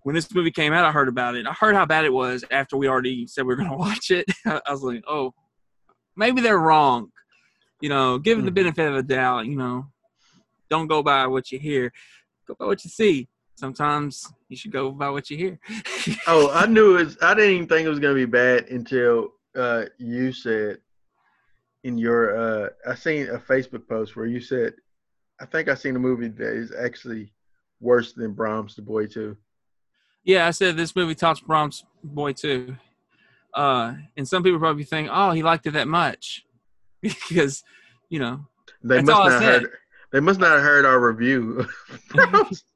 when 0.04 0.14
this 0.14 0.30
movie 0.36 0.52
came 0.52 0.74
out, 0.74 0.84
I 0.84 0.92
heard 0.92 1.08
about 1.08 1.36
it. 1.36 1.48
I 1.48 1.54
heard 1.54 1.74
how 1.76 1.86
bad 1.86 2.04
it 2.04 2.12
was 2.12 2.44
after 2.52 2.76
we 2.76 2.90
already 2.90 3.28
said 3.28 3.46
we 3.46 3.56
were 3.56 3.56
going 3.56 3.70
to 3.72 3.78
watch 3.78 4.12
it. 4.12 4.26
I 4.46 4.60
was 4.70 4.84
like, 4.84 5.06
oh, 5.08 5.34
maybe 6.18 6.42
they're 6.42 6.60
wrong. 6.60 7.14
You 7.80 7.88
know, 7.88 8.18
give 8.18 8.40
it 8.40 8.42
the 8.42 8.52
Mhm. 8.52 8.56
benefit 8.56 8.90
of 8.90 8.96
the 8.96 9.04
doubt. 9.04 9.46
You 9.46 9.56
know, 9.56 9.86
don't 10.70 10.88
go 10.88 11.02
by 11.02 11.28
what 11.28 11.50
you 11.50 11.60
hear, 11.60 11.94
go 12.46 12.56
by 12.60 12.66
what 12.66 12.84
you 12.84 12.90
see. 12.90 13.30
Sometimes 13.62 14.28
you 14.50 14.58
should 14.58 14.72
go 14.72 14.90
by 14.90 15.12
what 15.12 15.30
you 15.30 15.38
hear. 15.38 15.60
Oh, 16.26 16.50
I 16.52 16.66
knew 16.66 16.98
it. 16.98 17.06
Was, 17.06 17.18
I 17.22 17.36
didn't 17.36 17.52
even 17.52 17.68
think 17.68 17.86
it 17.86 17.90
was 17.90 18.00
gonna 18.00 18.16
be 18.16 18.26
bad 18.26 18.70
until 18.70 19.34
uh, 19.56 19.86
you 20.00 20.34
said 20.34 20.80
in 21.84 22.00
your. 22.00 22.36
Uh, 22.36 22.70
I 22.88 22.96
seen 22.96 23.30
a 23.30 23.38
Facebook 23.38 23.88
post 23.88 24.16
where 24.16 24.26
you 24.26 24.42
said, 24.42 24.74
"I 25.40 25.46
think 25.46 25.70
I 25.70 25.76
seen 25.76 25.96
a 25.96 26.00
movie 26.00 26.30
that 26.30 26.54
is 26.56 26.74
actually 26.74 27.34
worse 27.80 28.14
than 28.14 28.34
Brahms 28.34 28.76
the 28.76 28.82
Boy 28.82 29.06
too." 29.06 29.38
Yeah, 30.24 30.48
I 30.48 30.52
said 30.52 30.76
this 30.76 30.96
movie 30.96 31.14
tops 31.14 31.40
Brahms' 31.40 31.86
Boy 32.04 32.34
too. 32.34 32.78
Uh, 33.54 33.94
and 34.18 34.28
some 34.28 34.42
people 34.42 34.58
probably 34.58 34.86
think, 34.86 35.08
oh, 35.12 35.32
he 35.32 35.44
liked 35.44 35.68
it 35.68 35.72
that 35.72 35.88
much 35.88 36.46
because, 37.02 37.64
you 38.10 38.18
know. 38.18 38.48
They 38.84 39.04
must 39.04 39.08
not 39.08 39.44
heard. 39.44 39.70
They 40.12 40.20
must 40.20 40.40
not 40.40 40.52
have 40.52 40.64
heard 40.64 40.86
our 40.86 41.00
review. 41.00 41.68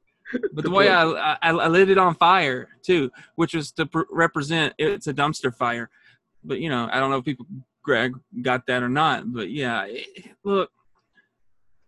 But 0.52 0.64
the 0.64 0.70
way 0.70 0.88
I, 0.90 1.04
I 1.04 1.36
I 1.50 1.68
lit 1.68 1.88
it 1.90 1.98
on 1.98 2.14
fire 2.14 2.68
too, 2.82 3.10
which 3.36 3.54
was 3.54 3.70
to 3.72 3.86
pr- 3.86 4.02
represent 4.10 4.74
it's 4.78 5.06
a 5.06 5.14
dumpster 5.14 5.54
fire. 5.54 5.88
But 6.44 6.60
you 6.60 6.68
know, 6.68 6.88
I 6.90 6.98
don't 6.98 7.10
know 7.10 7.18
if 7.18 7.24
people 7.24 7.46
Greg 7.82 8.12
got 8.42 8.66
that 8.66 8.82
or 8.82 8.88
not. 8.88 9.32
But 9.32 9.50
yeah, 9.50 9.84
it- 9.86 10.24
look, 10.44 10.70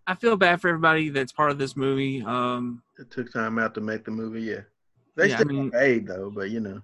I 0.06 0.14
feel 0.14 0.36
bad 0.36 0.60
for 0.60 0.68
everybody 0.68 1.08
that's 1.10 1.32
part 1.32 1.50
of 1.50 1.58
this 1.58 1.76
movie. 1.76 2.22
Um, 2.22 2.82
it 2.98 3.10
took 3.10 3.32
time 3.32 3.58
out 3.58 3.74
to 3.74 3.80
make 3.80 4.04
the 4.04 4.10
movie. 4.10 4.42
Yeah, 4.42 4.60
they 5.16 5.28
Yeah, 5.28 5.34
I 5.34 5.38
still 5.40 5.48
mean- 5.48 5.70
paid 5.70 6.06
though, 6.06 6.30
but 6.30 6.50
you 6.50 6.60
know. 6.60 6.80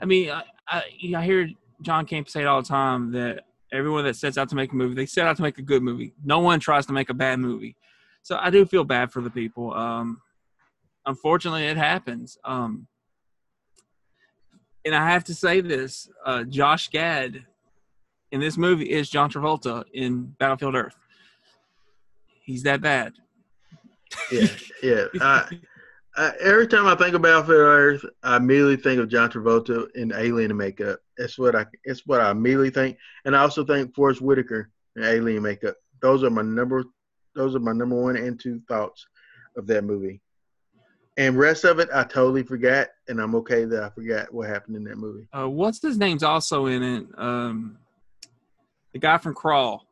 I 0.00 0.04
mean, 0.04 0.30
I, 0.30 0.42
I, 0.68 0.82
I 1.16 1.24
hear 1.24 1.48
John 1.82 2.06
Campea 2.06 2.28
say 2.28 2.40
it 2.42 2.46
all 2.46 2.60
the 2.62 2.68
time 2.68 3.12
that 3.12 3.44
everyone 3.72 4.04
that 4.04 4.16
sets 4.16 4.36
out 4.36 4.48
to 4.50 4.56
make 4.56 4.72
a 4.72 4.76
movie, 4.76 4.94
they 4.94 5.06
set 5.06 5.26
out 5.26 5.36
to 5.36 5.42
make 5.42 5.58
a 5.58 5.62
good 5.62 5.82
movie. 5.82 6.12
No 6.24 6.40
one 6.40 6.58
tries 6.60 6.84
to 6.86 6.92
make 6.92 7.08
a 7.10 7.14
bad 7.14 7.38
movie. 7.38 7.76
So 8.22 8.36
I 8.40 8.50
do 8.50 8.66
feel 8.66 8.84
bad 8.84 9.10
for 9.12 9.22
the 9.22 9.30
people. 9.30 9.72
Um, 9.72 10.20
unfortunately, 11.06 11.66
it 11.66 11.76
happens. 11.76 12.38
Um, 12.44 12.86
and 14.84 14.94
I 14.94 15.10
have 15.10 15.24
to 15.24 15.34
say 15.34 15.60
this: 15.60 16.08
uh, 16.24 16.44
Josh 16.44 16.88
Gad 16.88 17.44
in 18.32 18.40
this 18.40 18.56
movie 18.56 18.90
is 18.90 19.10
John 19.10 19.30
Travolta 19.30 19.84
in 19.92 20.34
Battlefield 20.38 20.74
Earth. 20.74 20.96
He's 22.44 22.62
that 22.64 22.80
bad. 22.80 23.12
Yeah, 24.32 24.46
yeah. 24.82 25.04
I, 25.20 25.46
I, 26.16 26.32
every 26.40 26.66
time 26.66 26.86
I 26.86 26.94
think 26.94 27.14
about 27.14 27.46
Battlefield 27.46 27.60
Earth, 27.60 28.04
I 28.22 28.36
immediately 28.36 28.76
think 28.76 29.00
of 29.00 29.08
John 29.08 29.30
Travolta 29.30 29.86
in 29.94 30.12
Alien 30.14 30.56
makeup. 30.56 31.00
That's 31.16 31.38
what 31.38 31.54
I. 31.54 31.66
It's 31.84 32.06
what 32.06 32.20
I 32.20 32.30
immediately 32.30 32.70
think, 32.70 32.96
and 33.24 33.36
I 33.36 33.40
also 33.40 33.64
think 33.64 33.94
Forest 33.94 34.20
Whitaker 34.20 34.70
in 34.96 35.04
Alien 35.04 35.42
makeup. 35.42 35.76
Those 36.02 36.24
are 36.24 36.30
my 36.30 36.42
number. 36.42 36.84
Those 37.34 37.54
are 37.54 37.60
my 37.60 37.72
number 37.72 38.00
one 38.00 38.16
and 38.16 38.40
two 38.40 38.60
thoughts 38.68 39.06
of 39.56 39.66
that 39.68 39.84
movie. 39.84 40.20
And 41.20 41.38
rest 41.38 41.64
of 41.64 41.78
it, 41.80 41.90
I 41.92 42.02
totally 42.04 42.42
forgot, 42.42 42.88
and 43.08 43.20
I'm 43.20 43.34
okay 43.34 43.66
that 43.66 43.82
I 43.82 43.90
forgot 43.90 44.32
what 44.32 44.48
happened 44.48 44.76
in 44.76 44.84
that 44.84 44.96
movie. 44.96 45.28
Uh, 45.36 45.50
what's 45.50 45.82
his 45.82 45.98
name's 45.98 46.22
also 46.22 46.64
in 46.64 46.82
it? 46.82 47.06
Um, 47.18 47.76
the 48.94 49.00
guy 49.00 49.18
from 49.18 49.34
Crawl. 49.34 49.86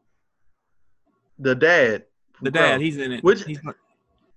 The 1.39 1.55
dad. 1.55 2.05
The 2.41 2.51
Crawl. 2.51 2.65
dad, 2.65 2.81
he's 2.81 2.97
in 2.97 3.13
it. 3.13 3.23
Which- 3.23 3.45
He's- 3.45 3.61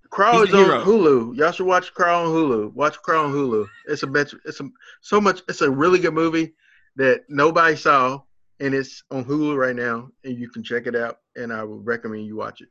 Crawl 0.09 0.41
He's 0.41 0.49
is 0.49 0.55
on. 0.55 0.85
Hulu. 0.85 1.37
Y'all 1.37 1.53
should 1.53 1.65
watch 1.65 1.93
Crawl 1.93 2.25
on 2.27 2.33
Hulu. 2.35 2.73
Watch 2.73 3.01
Crawl 3.01 3.27
on 3.27 3.31
Hulu. 3.31 3.65
It's 3.87 4.03
a 4.03 4.07
bet. 4.07 4.33
It's 4.43 4.59
a 4.59 4.69
so 4.99 5.21
much. 5.21 5.41
It's 5.47 5.61
a 5.61 5.71
really 5.71 5.99
good 5.99 6.13
movie 6.13 6.53
that 6.97 7.21
nobody 7.29 7.77
saw, 7.77 8.19
and 8.59 8.73
it's 8.73 9.01
on 9.11 9.23
Hulu 9.23 9.55
right 9.55 9.73
now, 9.77 10.09
and 10.25 10.37
you 10.37 10.49
can 10.49 10.61
check 10.63 10.85
it 10.87 10.97
out. 10.97 11.19
And 11.37 11.53
I 11.53 11.63
would 11.63 11.85
recommend 11.85 12.25
you 12.25 12.35
watch 12.35 12.59
it. 12.59 12.67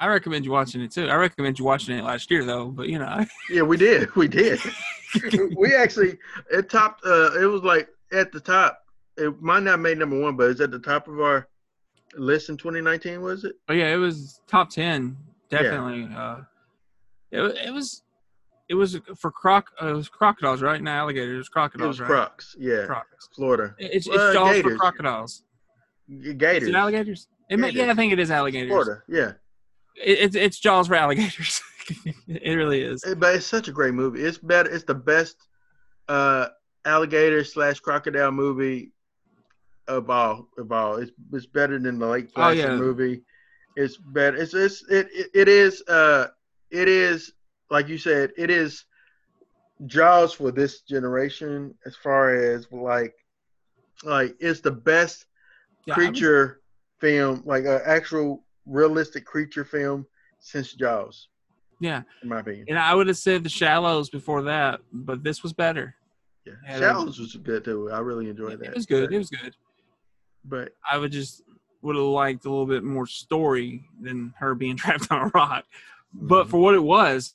I 0.00 0.08
recommend 0.08 0.44
you 0.44 0.50
watching 0.50 0.80
it 0.80 0.90
too. 0.90 1.08
I 1.08 1.14
recommend 1.14 1.58
you 1.58 1.64
watching 1.64 1.96
it 1.96 2.04
last 2.04 2.30
year 2.30 2.44
though, 2.44 2.66
but 2.66 2.88
you 2.88 2.98
know, 2.98 3.24
Yeah, 3.50 3.62
we 3.62 3.76
did. 3.76 4.14
We 4.16 4.28
did. 4.28 4.60
we 5.56 5.74
actually 5.74 6.18
it 6.50 6.68
topped. 6.70 7.04
Uh, 7.06 7.38
it 7.40 7.46
was 7.46 7.62
like 7.62 7.88
at 8.12 8.32
the 8.32 8.40
top. 8.40 8.80
It 9.16 9.40
might 9.40 9.62
not 9.62 9.72
have 9.72 9.80
made 9.80 9.98
number 9.98 10.18
one, 10.20 10.36
but 10.36 10.50
it's 10.50 10.60
at 10.60 10.72
the 10.72 10.80
top 10.80 11.06
of 11.06 11.20
our 11.20 11.48
list 12.16 12.48
in 12.48 12.56
2019. 12.56 13.20
Was 13.22 13.44
it? 13.44 13.54
Oh 13.68 13.72
yeah, 13.72 13.94
it 13.94 13.96
was 13.96 14.40
top 14.48 14.70
ten, 14.70 15.16
definitely. 15.48 16.08
Uh, 16.14 16.38
it, 17.30 17.40
it 17.68 17.72
was, 17.72 18.02
it 18.68 18.74
was 18.74 18.98
for 19.16 19.30
croc. 19.30 19.70
Uh, 19.80 19.88
it 19.88 19.92
was 19.94 20.08
crocodiles, 20.08 20.62
right? 20.62 20.82
Not 20.82 20.96
alligators. 20.96 21.34
It 21.34 21.38
was 21.38 21.48
Crocodiles, 21.48 22.00
It 22.00 22.02
right? 22.04 22.08
Crocs. 22.08 22.56
Yeah, 22.58 22.86
Crocs. 22.86 23.28
Florida. 23.34 23.74
It's, 23.78 24.06
it's 24.08 24.16
Uh, 24.16 24.32
jaws 24.32 24.48
for 24.56 24.62
gators. 24.62 24.78
crocodiles. 24.78 25.42
Is 26.08 26.34
Gators. 26.34 26.68
it 26.68 26.74
alligators? 26.74 27.28
It 27.48 27.58
may, 27.58 27.70
yeah, 27.70 27.90
I 27.90 27.94
think 27.94 28.12
it 28.12 28.18
is 28.18 28.30
alligators. 28.30 28.70
Florida. 28.70 29.02
Yeah. 29.08 29.32
It, 29.96 30.18
it's 30.20 30.36
it's 30.36 30.58
jaws 30.58 30.88
for 30.88 30.94
alligators. 30.94 31.60
it 32.28 32.54
really 32.54 32.82
is. 32.82 33.04
But 33.18 33.36
it's 33.36 33.46
such 33.46 33.68
a 33.68 33.72
great 33.72 33.94
movie. 33.94 34.22
It's 34.22 34.38
better. 34.38 34.70
It's 34.70 34.84
the 34.84 34.94
best 34.94 35.36
uh, 36.08 36.48
alligator 36.84 37.44
slash 37.44 37.80
crocodile 37.80 38.32
movie 38.32 38.92
of 39.88 40.10
all. 40.10 40.48
Of 40.58 40.72
all, 40.72 40.96
it's 40.96 41.12
it's 41.32 41.46
better 41.46 41.78
than 41.78 41.98
the 41.98 42.06
Lake 42.06 42.30
Oh, 42.36 42.50
yeah. 42.50 42.76
movie. 42.76 43.22
It's 43.76 43.96
better. 43.96 44.36
It's, 44.36 44.54
it's 44.54 44.82
it, 44.88 45.08
it 45.12 45.30
it 45.34 45.48
is 45.48 45.82
uh 45.88 46.28
it 46.70 46.88
is 46.88 47.32
like 47.70 47.88
you 47.88 47.98
said. 47.98 48.32
It 48.36 48.50
is 48.50 48.84
Jaws 49.86 50.32
for 50.32 50.50
this 50.52 50.80
generation 50.82 51.74
as 51.84 51.96
far 51.96 52.34
as 52.34 52.66
like 52.70 53.14
like 54.04 54.36
it's 54.40 54.60
the 54.60 54.70
best 54.70 55.26
Yeah, 55.86 55.94
I 55.94 55.96
creature 55.96 56.60
film, 57.00 57.42
like 57.44 57.64
an 57.64 57.80
actual 57.84 58.44
realistic 58.66 59.24
creature 59.24 59.64
film 59.64 60.06
since 60.38 60.72
Jaws, 60.74 61.28
yeah, 61.80 62.02
in 62.22 62.28
my 62.28 62.40
opinion. 62.40 62.66
and 62.68 62.78
I 62.78 62.94
would 62.94 63.06
have 63.08 63.16
said 63.16 63.42
the 63.44 63.48
Shallows 63.48 64.10
before 64.10 64.42
that, 64.42 64.80
but 64.92 65.22
this 65.24 65.42
was 65.42 65.52
better. 65.52 65.94
Yeah, 66.46 66.52
Yeah, 66.66 66.72
that- 66.72 66.78
Shallows 66.80 67.18
was 67.18 67.34
good 67.36 67.64
too. 67.64 67.90
I 67.90 67.98
really 68.00 68.28
enjoyed 68.28 68.58
that. 68.60 68.68
It 68.68 68.74
was 68.74 68.86
good. 68.86 69.12
It 69.12 69.18
was 69.18 69.30
good. 69.30 69.54
But 70.44 70.72
I 70.88 70.98
would 70.98 71.12
just 71.12 71.42
would 71.82 71.96
have 71.96 72.04
liked 72.04 72.44
a 72.46 72.50
little 72.50 72.66
bit 72.66 72.82
more 72.84 73.06
story 73.06 73.84
than 74.00 74.32
her 74.38 74.54
being 74.54 74.76
trapped 74.82 75.10
on 75.10 75.26
a 75.28 75.30
rock. 75.34 75.64
Mm-hmm. 76.16 76.26
But 76.28 76.48
for 76.48 76.60
what 76.60 76.74
it 76.74 76.82
was, 76.82 77.34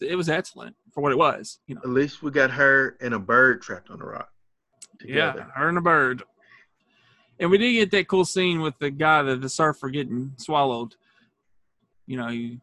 it 0.00 0.16
was 0.16 0.28
excellent 0.28 0.76
for 0.92 1.02
what 1.02 1.12
it 1.12 1.18
was. 1.18 1.58
You 1.66 1.74
know, 1.76 1.82
at 1.84 1.90
least 1.90 2.22
we 2.22 2.30
got 2.30 2.50
her 2.50 2.96
and 3.00 3.14
a 3.14 3.18
bird 3.18 3.62
trapped 3.62 3.90
on 3.90 4.00
a 4.00 4.04
rock. 4.04 4.30
yeah, 5.04 5.32
her 5.54 5.68
and 5.68 5.78
a 5.78 5.80
bird. 5.82 6.22
And 7.40 7.50
we 7.50 7.58
did 7.58 7.72
get 7.72 7.90
that 7.92 8.08
cool 8.08 8.24
scene 8.24 8.60
with 8.60 8.78
the 8.78 8.90
guy 8.90 9.22
that 9.22 9.40
the 9.40 9.48
surfer 9.48 9.88
getting 9.90 10.32
swallowed. 10.36 10.94
You 12.06 12.16
know, 12.16 12.28
he, 12.28 12.60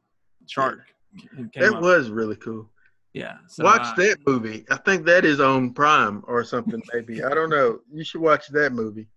shark. 0.48 0.80
came 1.18 1.50
that 1.56 1.76
up. 1.76 1.82
was 1.82 2.10
really 2.10 2.36
cool. 2.36 2.70
yeah. 3.14 3.38
So, 3.48 3.64
watch 3.64 3.82
uh, 3.84 3.94
that 3.98 4.18
movie. 4.28 4.66
I 4.70 4.78
think 4.78 5.06
that 5.06 5.24
is 5.24 5.40
on 5.40 5.74
Prime 5.74 6.24
or 6.28 6.44
something. 6.44 6.82
Maybe 6.94 7.24
I 7.24 7.30
don't 7.34 7.50
know. 7.50 7.80
You 7.94 8.04
should 8.04 8.22
watch 8.22 8.48
that 8.50 8.74
movie. 8.74 9.08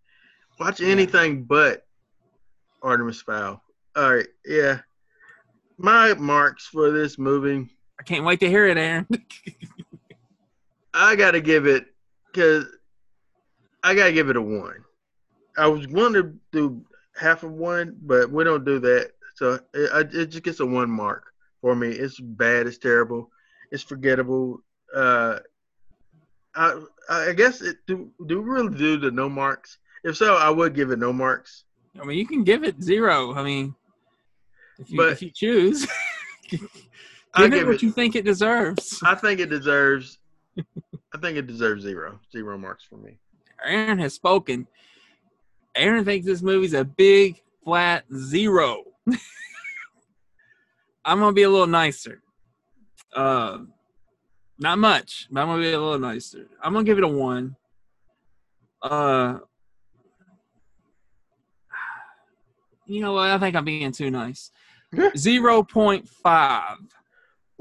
Watch 0.60 0.80
Yeah. 0.80 0.88
anything 0.88 1.44
but 1.44 1.86
Artemis 2.82 3.22
Fowl. 3.22 3.62
All 3.96 4.14
right, 4.14 4.26
yeah. 4.44 4.80
My 5.78 6.14
marks 6.14 6.66
for 6.66 6.90
this 6.90 7.18
movie. 7.18 7.68
I 7.98 8.02
can't 8.04 8.24
wait 8.24 8.38
to 8.40 8.48
hear 8.48 8.66
it, 8.68 8.76
Aaron. 8.76 9.06
I 10.94 11.16
gotta 11.16 11.40
give 11.40 11.66
it 11.66 11.86
because 12.26 12.66
I 13.82 13.94
gotta 13.94 14.12
give 14.12 14.28
it 14.30 14.36
a 14.36 14.42
one. 14.42 14.84
I 15.58 15.66
was 15.66 15.86
going 15.86 16.12
to 16.14 16.32
do 16.52 16.84
half 17.16 17.42
of 17.42 17.50
one, 17.52 17.96
but 18.02 18.30
we 18.30 18.44
don't 18.44 18.64
do 18.64 18.78
that, 18.80 19.10
so 19.34 19.58
it, 19.74 20.14
it 20.14 20.26
just 20.26 20.42
gets 20.44 20.60
a 20.60 20.66
one 20.66 20.90
mark 20.90 21.24
for 21.60 21.74
me. 21.74 21.88
It's 21.88 22.18
bad. 22.20 22.66
It's 22.66 22.78
terrible. 22.78 23.30
It's 23.72 23.82
forgettable. 23.82 24.62
Uh, 24.94 25.38
I 26.54 26.80
I 27.10 27.32
guess 27.32 27.60
it 27.60 27.76
do 27.86 28.10
do 28.26 28.40
we 28.40 28.48
really 28.50 28.76
do 28.76 28.96
the 28.98 29.10
no 29.10 29.28
marks? 29.28 29.78
If 30.04 30.16
so, 30.16 30.36
I 30.36 30.48
would 30.50 30.74
give 30.74 30.90
it 30.90 30.98
no 30.98 31.12
marks. 31.12 31.64
I 32.00 32.04
mean, 32.04 32.18
you 32.18 32.26
can 32.26 32.44
give 32.44 32.62
it 32.64 32.80
zero. 32.82 33.34
I 33.34 33.42
mean, 33.42 33.74
if 34.78 34.90
you, 34.90 34.96
But- 34.96 35.12
if 35.12 35.22
you 35.22 35.30
choose, 35.34 35.86
I 37.34 37.42
give 37.42 37.52
it 37.52 37.58
give 37.58 37.66
what 37.66 37.74
it. 37.76 37.82
you 37.82 37.90
think 37.92 38.14
it 38.16 38.24
deserves. 38.24 39.00
I 39.04 39.14
think 39.14 39.40
it 39.40 39.50
deserves. 39.50 40.18
I 40.58 41.18
think 41.20 41.36
it 41.36 41.46
deserves 41.46 41.82
zero. 41.82 42.20
Zero 42.32 42.56
marks 42.58 42.84
for 42.84 42.96
me. 42.96 43.18
Aaron 43.64 43.98
has 43.98 44.14
spoken. 44.14 44.66
Aaron 45.78 46.04
thinks 46.04 46.26
this 46.26 46.42
movie's 46.42 46.74
a 46.74 46.84
big 46.84 47.40
flat 47.64 48.04
zero. 48.14 48.84
I'm 51.04 51.20
gonna 51.20 51.32
be 51.32 51.44
a 51.44 51.50
little 51.50 51.66
nicer. 51.66 52.20
Uh, 53.14 53.58
not 54.58 54.78
much, 54.78 55.28
but 55.30 55.40
I'm 55.40 55.46
gonna 55.46 55.62
be 55.62 55.72
a 55.72 55.80
little 55.80 55.98
nicer. 55.98 56.48
I'm 56.62 56.72
gonna 56.72 56.84
give 56.84 56.98
it 56.98 57.04
a 57.04 57.08
one. 57.08 57.56
Uh, 58.82 59.38
you 62.86 63.00
know 63.00 63.12
what? 63.12 63.30
I 63.30 63.38
think 63.38 63.56
I'm 63.56 63.64
being 63.64 63.92
too 63.92 64.10
nice. 64.10 64.50
Zero 65.16 65.62
point 65.62 66.08
five 66.08 66.78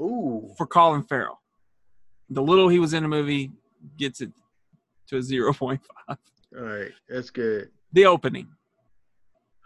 Ooh. 0.00 0.50
for 0.56 0.66
Colin 0.66 1.02
Farrell. 1.02 1.40
The 2.30 2.42
little 2.42 2.68
he 2.68 2.78
was 2.78 2.94
in 2.94 3.02
the 3.02 3.08
movie 3.08 3.52
gets 3.96 4.20
it 4.20 4.32
to 5.08 5.18
a 5.18 5.22
zero 5.22 5.52
point 5.52 5.80
five. 6.06 6.18
All 6.56 6.64
right. 6.64 6.92
That's 7.08 7.30
good. 7.30 7.70
The 7.92 8.06
opening. 8.06 8.48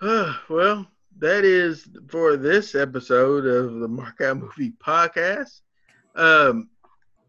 well, 0.03 0.87
that 1.19 1.45
is 1.45 1.89
for 2.09 2.37
this 2.37 2.75
episode 2.75 3.47
of 3.47 3.81
the 3.81 3.89
Markout 3.89 4.41
Movie 4.41 4.73
Podcast. 4.85 5.61
Um, 6.15 6.69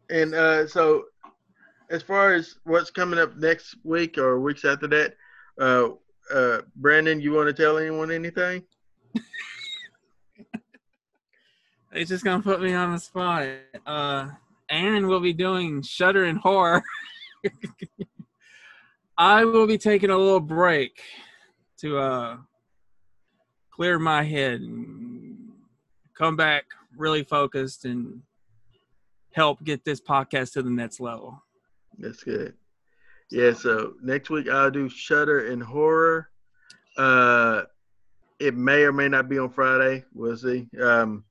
and 0.10 0.34
uh, 0.34 0.68
so, 0.68 1.06
as 1.90 2.02
far 2.04 2.34
as 2.34 2.56
what's 2.64 2.92
coming 2.92 3.20
up 3.20 3.36
next 3.38 3.76
week 3.84 4.18
or 4.18 4.40
weeks 4.40 4.66
after 4.66 4.88
that, 4.88 5.16
uh, 5.60 5.90
uh, 6.34 6.62
Brandon, 6.76 7.22
you 7.22 7.34
want 7.34 7.48
to 7.48 7.54
tell 7.54 7.78
anyone 7.78 8.12
anything? 8.12 8.64
It's 11.96 12.10
just 12.10 12.24
gonna 12.24 12.42
put 12.42 12.60
me 12.60 12.74
on 12.74 12.92
the 12.92 13.00
spot. 13.00 13.48
Uh, 13.86 14.30
Aaron 14.68 15.06
will 15.06 15.20
be 15.20 15.32
doing 15.32 15.84
Shutter 15.84 16.24
and 16.24 16.40
Horror. 16.40 16.84
I 19.18 19.46
will 19.46 19.68
be 19.68 19.78
taking 19.78 20.10
a 20.10 20.18
little 20.18 20.40
break 20.40 21.02
to 21.80 21.98
uh, 21.98 22.38
clear 23.72 24.00
my 24.00 24.24
head 24.24 24.62
and 24.62 25.52
come 26.18 26.36
back 26.36 26.66
really 26.98 27.24
focused 27.24 27.86
and 27.86 28.22
help 29.34 29.64
get 29.64 29.84
this 29.84 30.02
podcast 30.02 30.54
to 30.54 30.62
the 30.62 30.70
next 30.70 31.00
level. 31.00 31.42
That's 31.98 32.24
good. 32.24 32.54
Yeah, 33.32 33.54
so 33.54 33.94
next 34.02 34.30
week 34.30 34.50
I'll 34.50 34.72
do 34.72 34.90
Shutter 34.90 35.52
and 35.52 35.62
Horror. 35.62 36.30
Uh, 36.98 37.64
it 38.40 38.56
may 38.56 38.84
or 38.84 38.92
may 38.92 39.08
not 39.08 39.30
be 39.30 39.40
on 39.40 39.50
Friday. 39.50 40.04
We'll 40.14 40.38
see. 40.38 40.68
Um, 40.82 41.24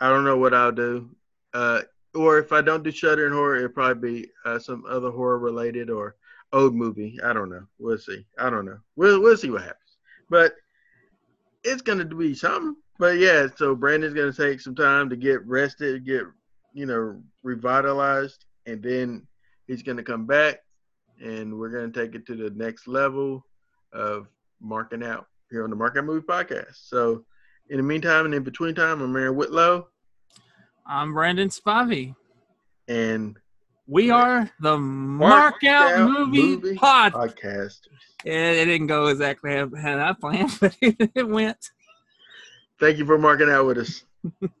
I 0.00 0.08
don't 0.08 0.24
know 0.24 0.38
what 0.38 0.54
I'll 0.54 0.72
do. 0.72 1.10
Uh, 1.52 1.82
or 2.14 2.38
if 2.38 2.52
I 2.52 2.62
don't 2.62 2.82
do 2.82 2.90
Shutter 2.90 3.26
and 3.26 3.34
Horror, 3.34 3.56
it'll 3.56 3.68
probably 3.68 4.22
be 4.22 4.28
uh, 4.44 4.58
some 4.58 4.84
other 4.88 5.10
horror 5.10 5.38
related 5.38 5.90
or 5.90 6.16
old 6.52 6.74
movie. 6.74 7.18
I 7.22 7.32
don't 7.32 7.50
know. 7.50 7.64
We'll 7.78 7.98
see. 7.98 8.26
I 8.38 8.50
don't 8.50 8.64
know. 8.64 8.78
We'll 8.96 9.20
we'll 9.20 9.36
see 9.36 9.50
what 9.50 9.62
happens. 9.62 9.76
But 10.28 10.54
it's 11.64 11.82
gonna 11.82 12.04
be 12.04 12.34
something. 12.34 12.76
But 12.98 13.18
yeah, 13.18 13.46
so 13.56 13.74
Brandon's 13.74 14.14
gonna 14.14 14.32
take 14.32 14.60
some 14.60 14.74
time 14.74 15.08
to 15.10 15.16
get 15.16 15.44
rested, 15.46 16.04
get 16.04 16.24
you 16.72 16.86
know 16.86 17.22
revitalized, 17.42 18.44
and 18.66 18.82
then 18.82 19.26
he's 19.66 19.82
gonna 19.82 20.02
come 20.02 20.26
back, 20.26 20.58
and 21.20 21.58
we're 21.58 21.70
gonna 21.70 21.90
take 21.92 22.14
it 22.14 22.26
to 22.26 22.36
the 22.36 22.50
next 22.50 22.86
level 22.86 23.44
of 23.92 24.28
marking 24.60 25.02
out 25.02 25.26
here 25.50 25.64
on 25.64 25.70
the 25.70 25.76
Mark 25.76 25.96
Out 25.96 26.04
Movie 26.04 26.26
Podcast. 26.26 26.88
So 26.88 27.24
in 27.70 27.76
the 27.78 27.82
meantime 27.82 28.24
and 28.26 28.34
in 28.34 28.42
between 28.42 28.74
time, 28.74 29.00
I'm 29.00 29.16
Aaron 29.16 29.34
Whitlow, 29.36 29.86
I'm 30.86 31.12
Brandon 31.14 31.48
Spivey. 31.48 32.14
and 32.88 33.36
We 33.90 34.08
are 34.08 34.48
the 34.60 34.78
Mark 34.78 35.64
Out 35.64 35.94
Out 35.94 36.08
Movie, 36.08 36.42
Movie 36.42 36.76
Pod. 36.76 37.12
podcast. 37.12 37.80
It, 38.24 38.32
it 38.32 38.66
didn't 38.66 38.86
go 38.86 39.08
exactly 39.08 39.50
how, 39.50 39.68
how 39.74 39.98
I 39.98 40.12
planned, 40.12 40.56
but 40.60 40.76
it 40.80 41.26
went. 41.26 41.70
Thank 42.78 42.98
you 42.98 43.04
for 43.04 43.18
marking 43.18 43.50
out 43.50 43.66
with 43.66 43.78
us. 43.78 44.04